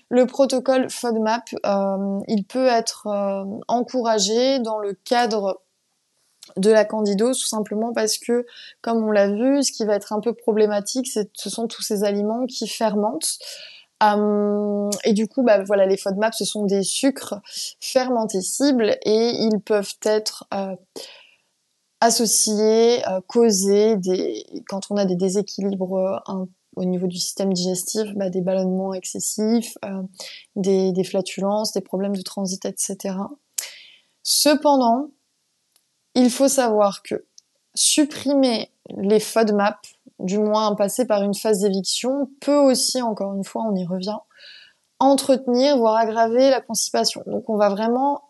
[0.09, 5.61] Le protocole FODMAP, euh, il peut être euh, encouragé dans le cadre
[6.57, 8.45] de la candidose tout simplement parce que
[8.81, 12.03] comme on l'a vu ce qui va être un peu problématique ce sont tous ces
[12.03, 13.39] aliments qui fermentent
[14.03, 17.41] euh, et du coup bah voilà les FODMAP ce sont des sucres
[17.79, 20.45] fermentescibles et ils peuvent être
[22.05, 26.21] associés causer des quand on a des déséquilibres
[26.75, 30.01] au niveau du système digestif, bah, des ballonnements excessifs, euh,
[30.55, 33.15] des, des, flatulences, des problèmes de transit, etc.
[34.23, 35.09] Cependant,
[36.15, 37.25] il faut savoir que
[37.73, 39.77] supprimer les FODMAP,
[40.19, 44.17] du moins passer par une phase d'éviction, peut aussi, encore une fois, on y revient,
[44.99, 47.21] entretenir, voire aggraver la constipation.
[47.27, 48.23] Donc on va vraiment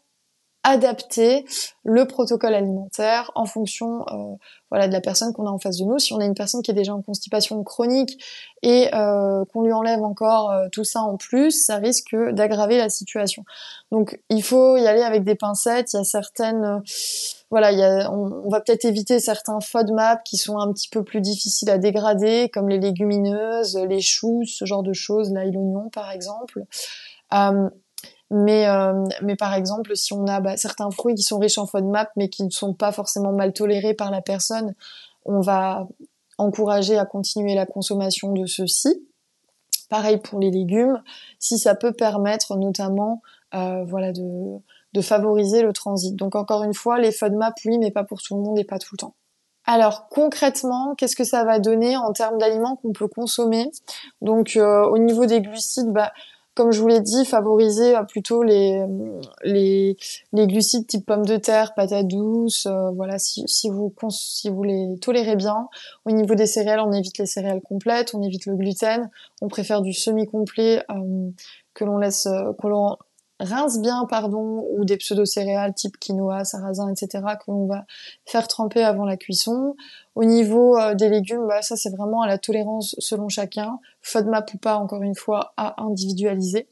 [0.65, 1.45] adapter
[1.83, 4.35] le protocole alimentaire en fonction euh,
[4.71, 5.99] voilà de la personne qu'on a en face de nous.
[5.99, 8.19] Si on a une personne qui est déjà en constipation chronique
[8.63, 12.89] et euh, qu'on lui enlève encore euh, tout ça en plus, ça risque d'aggraver la
[12.89, 13.45] situation.
[13.91, 15.93] Donc il faut y aller avec des pincettes.
[15.93, 16.81] Il y a certaines
[17.51, 21.03] voilà, il y a, on, va peut-être éviter certains FODMAP qui sont un petit peu
[21.03, 25.89] plus difficiles à dégrader, comme les légumineuses, les choux, ce genre de choses, l'ail, l'oignon
[25.93, 26.63] par exemple.
[28.37, 31.65] Mais, euh, mais par exemple, si on a bah, certains fruits qui sont riches en
[31.65, 34.75] FODMAP, mais qui ne sont pas forcément mal tolérés par la personne,
[35.23, 35.87] on va
[36.37, 39.07] encourager à continuer la consommation de ceux-ci.
[39.89, 41.01] Pareil pour les légumes,
[41.39, 43.21] si ça peut permettre notamment
[43.53, 44.57] euh, voilà, de,
[44.91, 46.13] de favoriser le transit.
[46.13, 48.79] Donc encore une fois, les FODMAP, oui, mais pas pour tout le monde et pas
[48.79, 49.15] tout le temps.
[49.63, 53.71] Alors concrètement, qu'est-ce que ça va donner en termes d'aliments qu'on peut consommer?
[54.21, 56.11] Donc euh, au niveau des glucides, bah,
[56.55, 58.81] comme je vous l'ai dit, favoriser euh, plutôt les,
[59.43, 59.97] les,
[60.33, 64.63] les glucides type pommes de terre, patates douces, euh, voilà, si, si, vous, si vous
[64.63, 65.67] les tolérez bien.
[66.05, 69.09] Au niveau des céréales, on évite les céréales complètes, on évite le gluten,
[69.41, 71.29] on préfère du semi-complet euh,
[71.73, 72.67] que l'on laisse, que
[73.39, 77.85] rince bien, pardon, ou des pseudo-céréales type quinoa, sarrasin, etc., que l'on va
[78.25, 79.75] faire tremper avant la cuisson.
[80.15, 83.79] Au niveau euh, des légumes, bah, ça c'est vraiment à la tolérance selon chacun.
[84.01, 86.67] FODMAP ou encore une fois, à individualiser.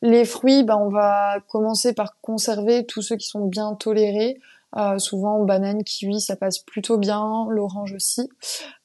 [0.00, 4.40] Les fruits, bah, on va commencer par conserver tous ceux qui sont bien tolérés.
[4.74, 8.22] Euh, souvent banane, kiwi, ça passe plutôt bien, l'orange aussi.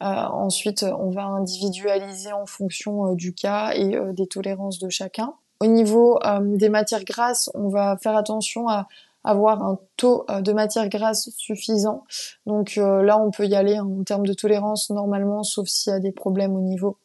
[0.03, 5.33] Euh, ensuite, on va individualiser en fonction du cas et des tolérances de chacun.
[5.59, 8.87] Au niveau euh, des matières grasses, on va faire attention à
[9.23, 12.03] avoir un taux euh, de matière grasse suffisant.
[12.45, 15.95] Donc euh, là, on peut y aller en termes de tolérance normalement, sauf s'il y
[15.95, 16.97] a des problèmes au niveau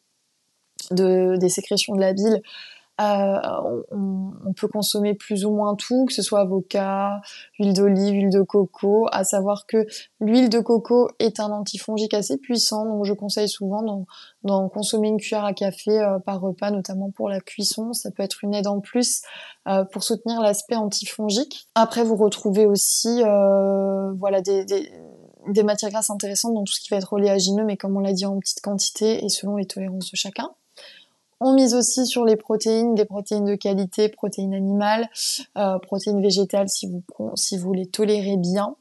[0.91, 2.41] de, des sécrétions de la bile.
[3.01, 3.39] Euh,
[3.91, 7.21] on, peut consommer plus ou moins tout, que ce soit avocat,
[7.57, 9.87] huile d'olive, huile de coco, à savoir que
[10.19, 14.05] l'huile de coco est un antifongique assez puissant, donc je conseille souvent
[14.43, 17.93] d'en consommer une cuillère à café euh, par repas, notamment pour la cuisson.
[17.93, 19.23] Ça peut être une aide en plus
[19.67, 21.67] euh, pour soutenir l'aspect antifongique.
[21.73, 23.21] Après, vous retrouvez aussi
[24.19, 24.65] voilà des,
[25.47, 28.13] des matières grasses intéressantes dans tout ce qui va être oléagineux, mais comme on l'a
[28.13, 30.51] dit en petite quantité et selon les tolérances de chacun.
[31.45, 35.09] On mise aussi sur les protéines, des protéines de qualité, protéines animales,
[35.57, 38.77] euh, protéines végétales si vous, les tolérez bien.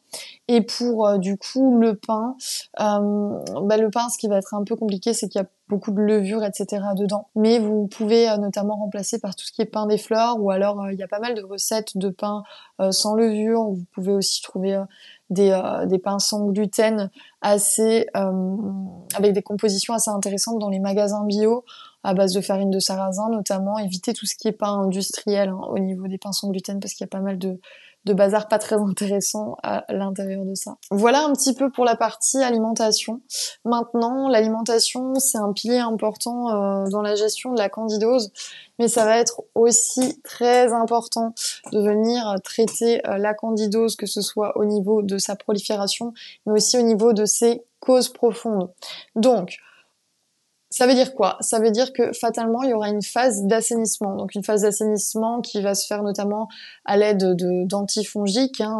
[0.46, 2.36] Et pour euh, du coup le pain,
[2.78, 5.48] euh, bah, le pain, ce qui va être un peu compliqué, c'est qu'il y a
[5.68, 6.84] beaucoup de levure, etc.
[6.96, 7.26] dedans.
[7.34, 10.88] Mais vous pouvez notamment remplacer par tout ce qui est pain des fleurs, ou alors
[10.92, 12.44] il y a pas mal de recettes de pain
[12.90, 13.62] sans levure.
[13.62, 14.80] Vous pouvez aussi trouver
[15.30, 15.50] des,
[16.04, 21.64] pains sans gluten assez avec des compositions assez intéressantes dans les magasins bio
[22.04, 25.60] à base de farine de sarrasin notamment, éviter tout ce qui est pain industriel hein,
[25.68, 27.60] au niveau des pains sans gluten parce qu'il y a pas mal de,
[28.04, 30.76] de bazar pas très intéressant à l'intérieur de ça.
[30.90, 33.20] Voilà un petit peu pour la partie alimentation.
[33.64, 38.32] Maintenant, l'alimentation, c'est un pilier important euh, dans la gestion de la candidose,
[38.78, 41.34] mais ça va être aussi très important
[41.72, 46.12] de venir traiter euh, la candidose, que ce soit au niveau de sa prolifération,
[46.46, 48.70] mais aussi au niveau de ses causes profondes.
[49.16, 49.58] Donc,
[50.72, 51.36] ça veut dire quoi?
[51.40, 54.16] Ça veut dire que fatalement, il y aura une phase d'assainissement.
[54.16, 56.48] Donc une phase d'assainissement qui va se faire notamment
[56.86, 58.62] à l'aide d'antifongiques.
[58.62, 58.78] Hein.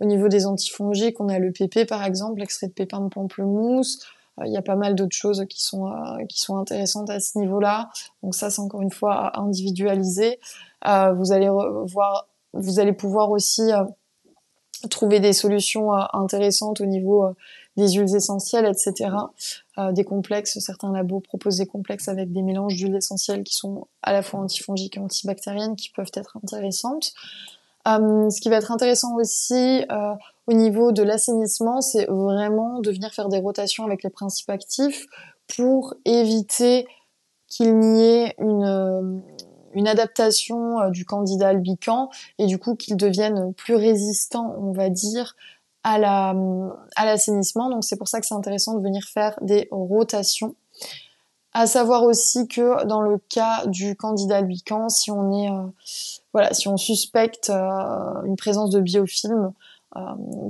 [0.00, 3.08] Euh, au niveau des antifongiques, on a le PP par exemple, l'extrait de pépins de
[3.10, 3.98] pamplemousse.
[4.40, 7.20] Euh, il y a pas mal d'autres choses qui sont euh, qui sont intéressantes à
[7.20, 7.90] ce niveau-là.
[8.22, 10.40] Donc ça, c'est encore une fois individualisé.
[10.82, 13.72] vous allez voir, vous allez pouvoir aussi
[14.88, 17.26] trouver des solutions intéressantes au niveau
[17.76, 19.10] des huiles essentielles, etc.
[19.78, 23.86] Euh, des complexes, certains labos proposent des complexes avec des mélanges d'huiles essentielles qui sont
[24.02, 27.12] à la fois antifongiques et antibactériennes qui peuvent être intéressantes.
[27.86, 30.14] Euh, ce qui va être intéressant aussi euh,
[30.46, 35.06] au niveau de l'assainissement, c'est vraiment de venir faire des rotations avec les principes actifs
[35.56, 36.86] pour éviter
[37.46, 39.22] qu'il n'y ait une,
[39.74, 45.36] une adaptation du candidat albican et du coup qu'il devienne plus résistant, on va dire,
[45.86, 46.34] à la
[46.96, 47.70] l'assainissement.
[47.70, 50.56] Donc c'est pour ça que c'est intéressant de venir faire des rotations.
[51.52, 55.62] À savoir aussi que dans le cas du candidat albicans, si on est euh,
[56.34, 59.52] voilà, si on suspecte euh, une présence de biofilm,
[59.94, 60.00] euh,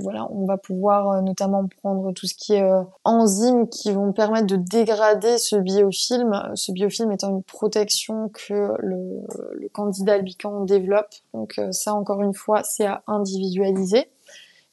[0.01, 2.69] voilà, on va pouvoir notamment prendre tout ce qui est
[3.05, 6.51] enzymes qui vont permettre de dégrader ce biofilm.
[6.55, 9.21] Ce biofilm étant une protection que le,
[9.53, 11.13] le candidat albican développe.
[11.33, 14.09] Donc ça, encore une fois, c'est à individualiser.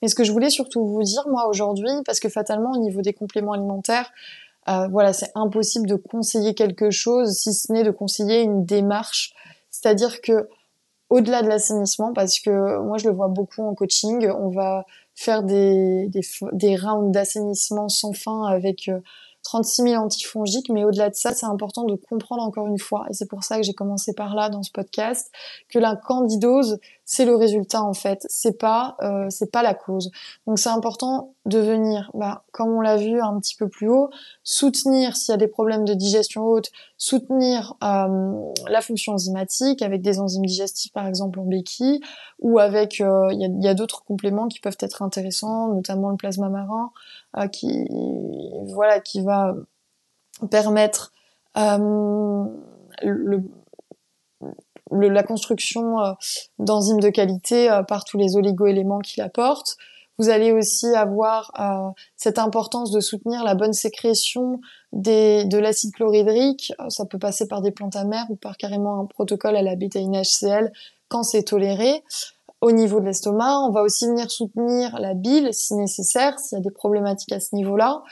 [0.04, 3.00] Mais ce que je voulais surtout vous dire, moi, aujourd'hui, parce que fatalement, au niveau
[3.00, 4.12] des compléments alimentaires,
[4.68, 9.32] euh, voilà, c'est impossible de conseiller quelque chose, si ce n'est de conseiller une démarche.
[9.70, 10.50] C'est-à-dire que
[11.08, 14.84] au-delà de l'assainissement, parce que moi je le vois beaucoup en coaching, on va
[15.14, 16.10] faire des,
[16.82, 18.90] rounds d'assainissement sans fin avec
[19.44, 23.14] 36 000 antifongiques, mais au-delà de ça, c'est important de comprendre encore une fois, et
[23.14, 25.30] c'est pour ça que j'ai commencé par là dans ce podcast,
[25.70, 30.10] que la candidose, c'est le résultat en fait, c'est pas, euh, c'est pas la cause.
[30.46, 34.08] Donc c'est important de venir, bah, comme on l'a vu un petit peu plus haut,
[34.42, 38.32] soutenir s'il y a des problèmes de digestion haute, soutenir euh,
[38.68, 42.00] la fonction enzymatique avec des enzymes digestives par exemple en béquille,
[42.40, 46.08] ou avec, euh, il y a, y a d'autres compléments qui peuvent être intéressants, notamment
[46.10, 46.90] le plasma marin,
[47.50, 47.88] qui
[48.72, 49.54] voilà qui va
[50.50, 51.12] permettre
[53.02, 53.42] le,
[54.90, 56.12] la construction euh,
[56.58, 59.76] d'enzymes de qualité par tous les oligo-éléments qu'il apporte.
[60.18, 64.60] Vous allez aussi avoir euh, cette importance de soutenir la bonne sécrétion
[64.92, 66.72] des, de l'acide chlorhydrique.
[66.88, 70.70] Ça peut passer par des plantes amères ou par carrément un protocole à la bêta-NaCl
[71.08, 72.04] quand c'est toléré
[72.60, 73.58] au niveau de l'estomac.
[73.66, 77.40] On va aussi venir soutenir la bile si nécessaire, s'il y a des problématiques à
[77.40, 78.02] ce niveau-là.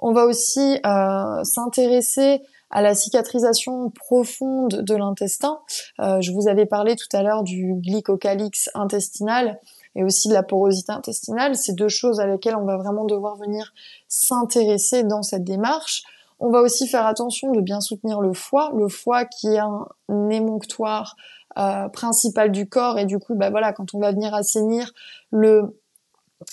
[0.00, 2.42] On va aussi euh, s'intéresser
[2.72, 5.60] à la cicatrisation profonde de l'intestin.
[6.00, 9.60] Euh, je vous avais parlé tout à l'heure du glycocalix intestinal
[9.94, 11.54] et aussi de la porosité intestinale.
[11.54, 13.72] C'est deux choses à lesquelles on va vraiment devoir venir
[14.08, 16.02] s'intéresser dans cette démarche.
[16.40, 19.86] On va aussi faire attention de bien soutenir le foie, le foie qui est un
[20.30, 21.14] émonctoire
[21.58, 24.90] euh, principal du corps et du coup bah voilà quand on va venir assainir
[25.30, 25.78] le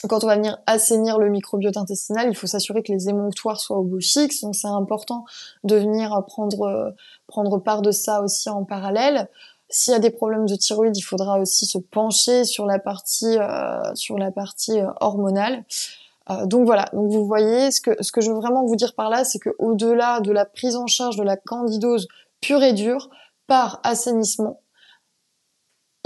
[0.08, 3.78] quand on va venir assainir le microbiote intestinal, il faut s'assurer que les émonctoires soient
[3.78, 4.42] au beau fixe.
[4.42, 5.26] Donc c'est important
[5.64, 6.96] de venir prendre
[7.28, 9.30] prendre part de ça aussi en parallèle.
[9.70, 13.38] S'il y a des problèmes de thyroïde, il faudra aussi se pencher sur la partie
[13.38, 15.64] euh, euh, hormonale.
[16.32, 19.10] Euh, donc voilà, vous voyez ce que ce que je veux vraiment vous dire par
[19.10, 22.08] là, c'est que au-delà de la prise en charge de la candidose
[22.42, 23.10] pure et dure
[23.46, 24.60] par assainissement,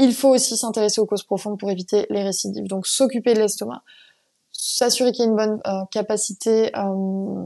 [0.04, 2.68] il faut aussi s'intéresser aux causes profondes pour éviter les récidives.
[2.68, 3.84] Donc s'occuper de l'estomac,
[4.52, 7.46] s'assurer qu'il y ait une bonne euh, capacité, euh,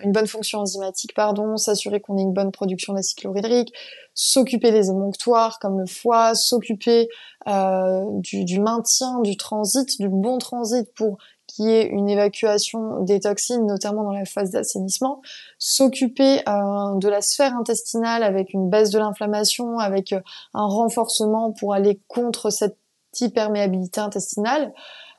[0.00, 3.72] une bonne fonction enzymatique, pardon, s'assurer qu'on ait une bonne production d'acide chlorhydrique,
[4.14, 7.08] s'occuper des émonctoires comme le foie, s'occuper
[7.48, 11.18] euh, du, maintien du transit, du bon transit pour
[11.56, 15.22] qui est une évacuation des toxines, notamment dans la phase d'assainissement,
[15.58, 20.20] s'occuper euh, de la sphère intestinale avec une baisse de l'inflammation, avec euh,
[20.52, 22.76] un renforcement pour aller contre cette
[23.18, 24.74] hyperméabilité intestinale,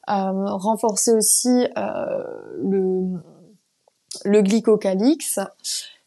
[0.10, 0.14] euh,
[0.46, 3.20] renforcer aussi le,
[4.24, 5.40] le glycocalix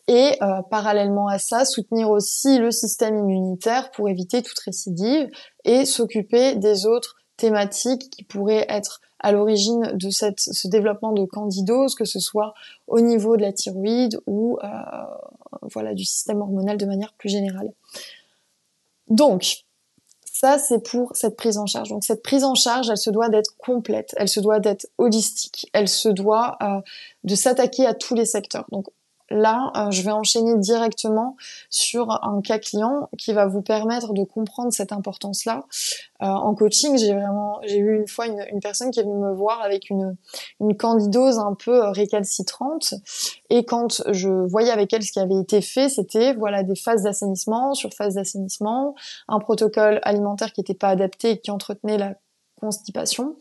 [0.07, 0.39] et
[0.71, 5.29] parallèlement à ça, soutenir aussi le système immunitaire pour éviter toute récidive
[5.65, 11.25] et s'occuper des autres thématiques qui pourraient être à l'origine de cette, ce développement de
[11.25, 12.55] candidose, que ce soit
[12.87, 14.69] au niveau de la thyroïde ou euh,
[15.63, 17.73] voilà du système hormonal de manière plus générale.
[19.09, 19.65] Donc,
[20.25, 21.91] ça, c'est pour cette prise en charge.
[21.91, 25.69] Donc, cette prise en charge, elle se doit d'être complète, elle se doit d'être holistique,
[25.75, 26.81] elle se doit euh,
[27.25, 28.67] de s'attaquer à tous les secteurs.
[29.31, 31.37] Là, euh, je vais enchaîner directement
[31.71, 35.65] sur un cas client qui va vous permettre de comprendre cette importance-là.
[36.23, 39.33] Euh, en coaching, j'ai vraiment, j'ai eu une fois une, personne qui est venue me
[39.33, 40.17] voir avec une,
[40.79, 42.95] candidose un peu euh, récalcitrante,
[43.49, 47.03] et quand je voyais avec elle ce qui avait été fait, c'était voilà des phases
[47.03, 48.95] d'assainissement sur phase d'assainissement,
[49.29, 52.15] un protocole alimentaire qui n'était pas adapté et qui entretenait la
[52.61, 53.37] constipation.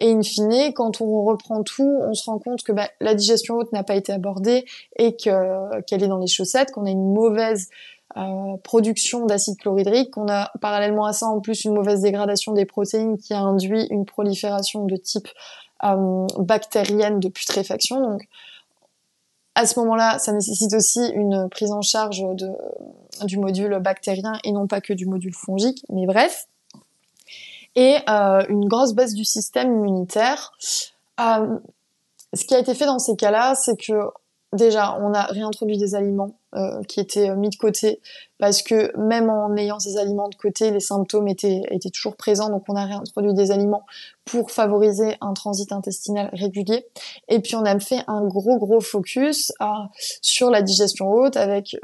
[0.00, 3.54] Et in fine, quand on reprend tout, on se rend compte que bah, la digestion
[3.54, 4.64] haute n'a pas été abordée
[4.96, 7.68] et que qu'elle est dans les chaussettes, qu'on a une mauvaise
[8.16, 12.64] euh, production d'acide chlorhydrique, qu'on a parallèlement à ça en plus une mauvaise dégradation des
[12.64, 15.26] protéines qui a induit une prolifération de type
[15.82, 18.00] euh, bactérienne de putréfaction.
[18.00, 18.28] Donc
[19.56, 22.52] à ce moment-là, ça nécessite aussi une prise en charge de,
[23.24, 25.84] du module bactérien et non pas que du module fongique.
[25.88, 26.46] Mais bref,
[27.76, 30.52] et euh, une grosse baisse du système immunitaire.
[31.20, 31.58] Euh,
[32.32, 33.92] ce qui a été fait dans ces cas-là, c'est que
[34.52, 38.00] déjà, on a réintroduit des aliments euh, qui étaient mis de côté
[38.38, 42.48] parce que même en ayant ces aliments de côté, les symptômes étaient, étaient toujours présents.
[42.48, 43.84] Donc, on a réintroduit des aliments
[44.24, 46.86] pour favoriser un transit intestinal régulier.
[47.28, 49.52] Et puis, on a fait un gros, gros focus
[50.20, 51.76] sur la digestion haute avec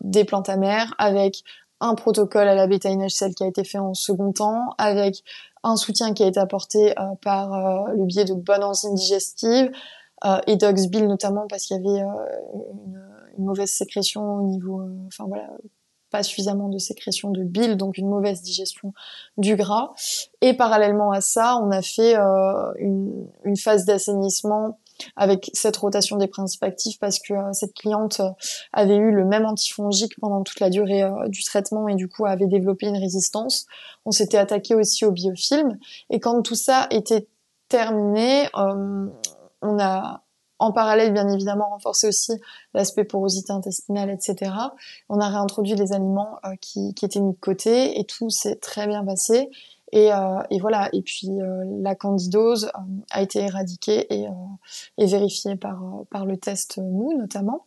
[0.00, 1.44] des plantes amères, avec
[1.80, 5.22] un protocole à la bêta-NHCL qui a été fait en second temps, avec
[5.62, 9.70] un soutien qui a été apporté euh, par euh, le biais de bonnes enzymes digestives,
[10.24, 15.48] euh, et d'oxbil notamment parce qu'il y avait une, mauvaise sécrétion au niveau, enfin voilà,
[16.10, 18.92] pas suffisamment de sécrétion de bile, donc une mauvaise digestion
[19.38, 19.92] du gras.
[20.42, 22.16] Et parallèlement à ça, on a fait
[22.76, 24.78] une phase d'assainissement
[25.16, 28.20] avec cette rotation des principes actifs parce que cette cliente
[28.72, 32.46] avait eu le même antifongique pendant toute la durée du traitement et du coup avait
[32.46, 33.66] développé une résistance.
[34.04, 35.78] On s'était attaqué aussi au biofilm
[36.10, 37.28] et quand tout ça était
[37.68, 40.22] terminé, on a
[40.60, 42.32] en parallèle, bien évidemment, renforcer aussi
[42.74, 44.52] l'aspect porosité intestinale, etc.
[45.08, 48.56] On a réintroduit les aliments euh, qui, qui, étaient mis de côté et tout s'est
[48.56, 49.50] très bien passé.
[49.92, 50.88] Et, euh, et, voilà.
[50.92, 52.70] Et puis euh, la candidose
[53.10, 54.26] a été éradiquée et,
[54.98, 57.66] et vérifiée par, par le test mou notamment.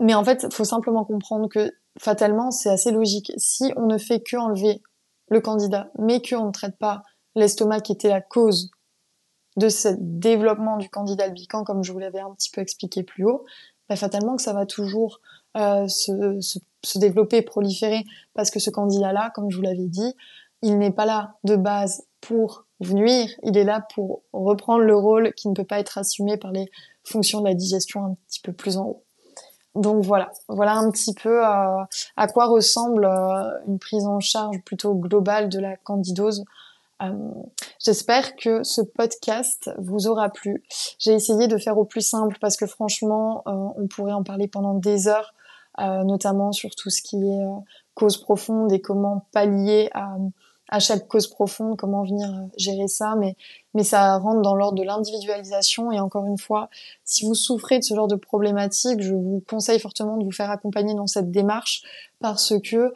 [0.00, 3.32] Mais en fait, faut simplement comprendre que fatalement, c'est assez logique.
[3.36, 4.82] Si on ne fait que enlever
[5.28, 7.02] le candidat, mais qu'on ne traite pas
[7.34, 8.70] l'estomac qui était la cause
[9.56, 13.24] de ce développement du candidat albican, comme je vous l'avais un petit peu expliqué plus
[13.24, 13.44] haut,
[13.88, 15.20] bah, fatalement que ça va toujours
[15.56, 18.04] euh, se, se, se, développer, proliférer,
[18.34, 20.14] parce que ce candidat-là, comme je vous l'avais dit,
[20.64, 25.32] il n'est pas là de base pour nuire, il est là pour reprendre le rôle
[25.34, 26.70] qui ne peut pas être assumé par les
[27.04, 29.04] fonctions de la digestion un petit peu plus en haut.
[29.74, 31.84] Donc voilà, voilà un petit peu euh,
[32.16, 36.44] à quoi ressemble euh, une prise en charge plutôt globale de la candidose
[37.02, 37.12] euh,
[37.84, 40.62] j'espère que ce podcast vous aura plu.
[40.98, 44.74] J'ai essayé de faire au plus simple parce que franchement, on pourrait en parler pendant
[44.74, 45.34] des heures,
[45.76, 47.44] notamment sur tout ce qui est
[47.94, 50.16] cause profonde et comment pallier à,
[50.74, 53.36] à chaque cause profonde, comment venir gérer ça, mais,
[53.74, 55.92] mais ça rentre dans l'ordre de l'individualisation.
[55.92, 56.68] Et encore une fois,
[57.04, 60.50] si vous souffrez de ce genre de problématique, je vous conseille fortement de vous faire
[60.50, 61.82] accompagner dans cette démarche
[62.18, 62.92] parce que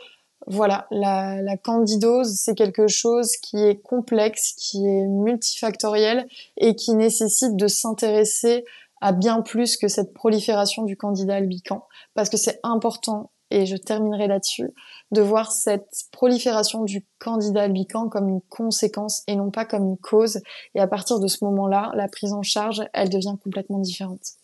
[0.48, 6.26] voilà, la, la candidose, c'est quelque chose qui est complexe, qui est multifactoriel
[6.56, 8.64] et qui nécessite de s'intéresser
[9.00, 13.76] à bien plus que cette prolifération du candidat albican, parce que c'est important, et je
[13.76, 14.70] terminerai là-dessus,
[15.10, 19.96] de voir cette prolifération du candidat albican comme une conséquence et non pas comme une
[19.96, 20.40] cause.
[20.74, 24.34] Et à partir de ce moment-là, la prise en charge, elle devient complètement différente.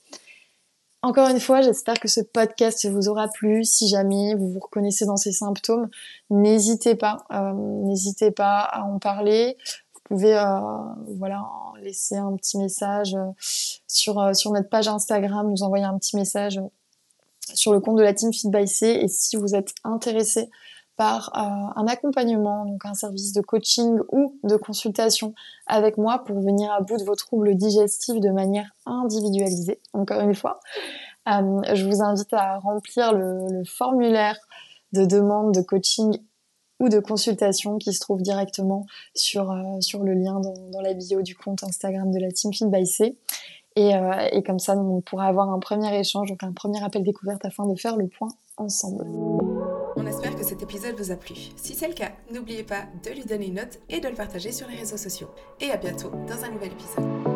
[1.03, 3.63] Encore une fois, j'espère que ce podcast vous aura plu.
[3.65, 5.91] Si jamais vous vous reconnaissez dans ces symptômes,
[6.31, 9.59] n'hésitez pas, euh, n'hésitez pas à en parler.
[9.93, 10.61] Vous pouvez, euh,
[11.19, 11.45] voilà,
[11.83, 13.27] laisser un petit message euh,
[13.87, 16.59] sur sur notre page Instagram, nous envoyer un petit message
[17.53, 18.87] sur le compte de la team Feed by C.
[19.03, 20.49] Et si vous êtes intéressé
[20.97, 25.35] par euh, un accompagnement, donc un service de coaching ou de consultation
[25.67, 30.35] avec moi pour venir à bout de vos troubles digestifs de manière individualisée, encore une
[30.35, 30.61] fois.
[31.29, 34.39] Euh, je vous invite à remplir le, formulaire
[34.93, 36.17] de demande de coaching
[36.81, 40.93] ou de consultation qui se trouve directement sur, euh, sur le lien dans, dans, la
[40.93, 43.19] bio du compte Instagram de la Team Feed by C.
[43.77, 47.03] Et, euh, et comme ça, on pourra avoir un premier échange, donc un premier appel
[47.03, 49.05] découverte afin de faire le point ensemble.
[49.97, 51.35] On espère que cet épisode vous a plu.
[51.57, 54.53] Si c'est le cas, n'oubliez pas de lui donner une note et de le partager
[54.53, 55.29] sur les réseaux sociaux.
[55.61, 57.34] Et à bientôt dans un nouvel épisode.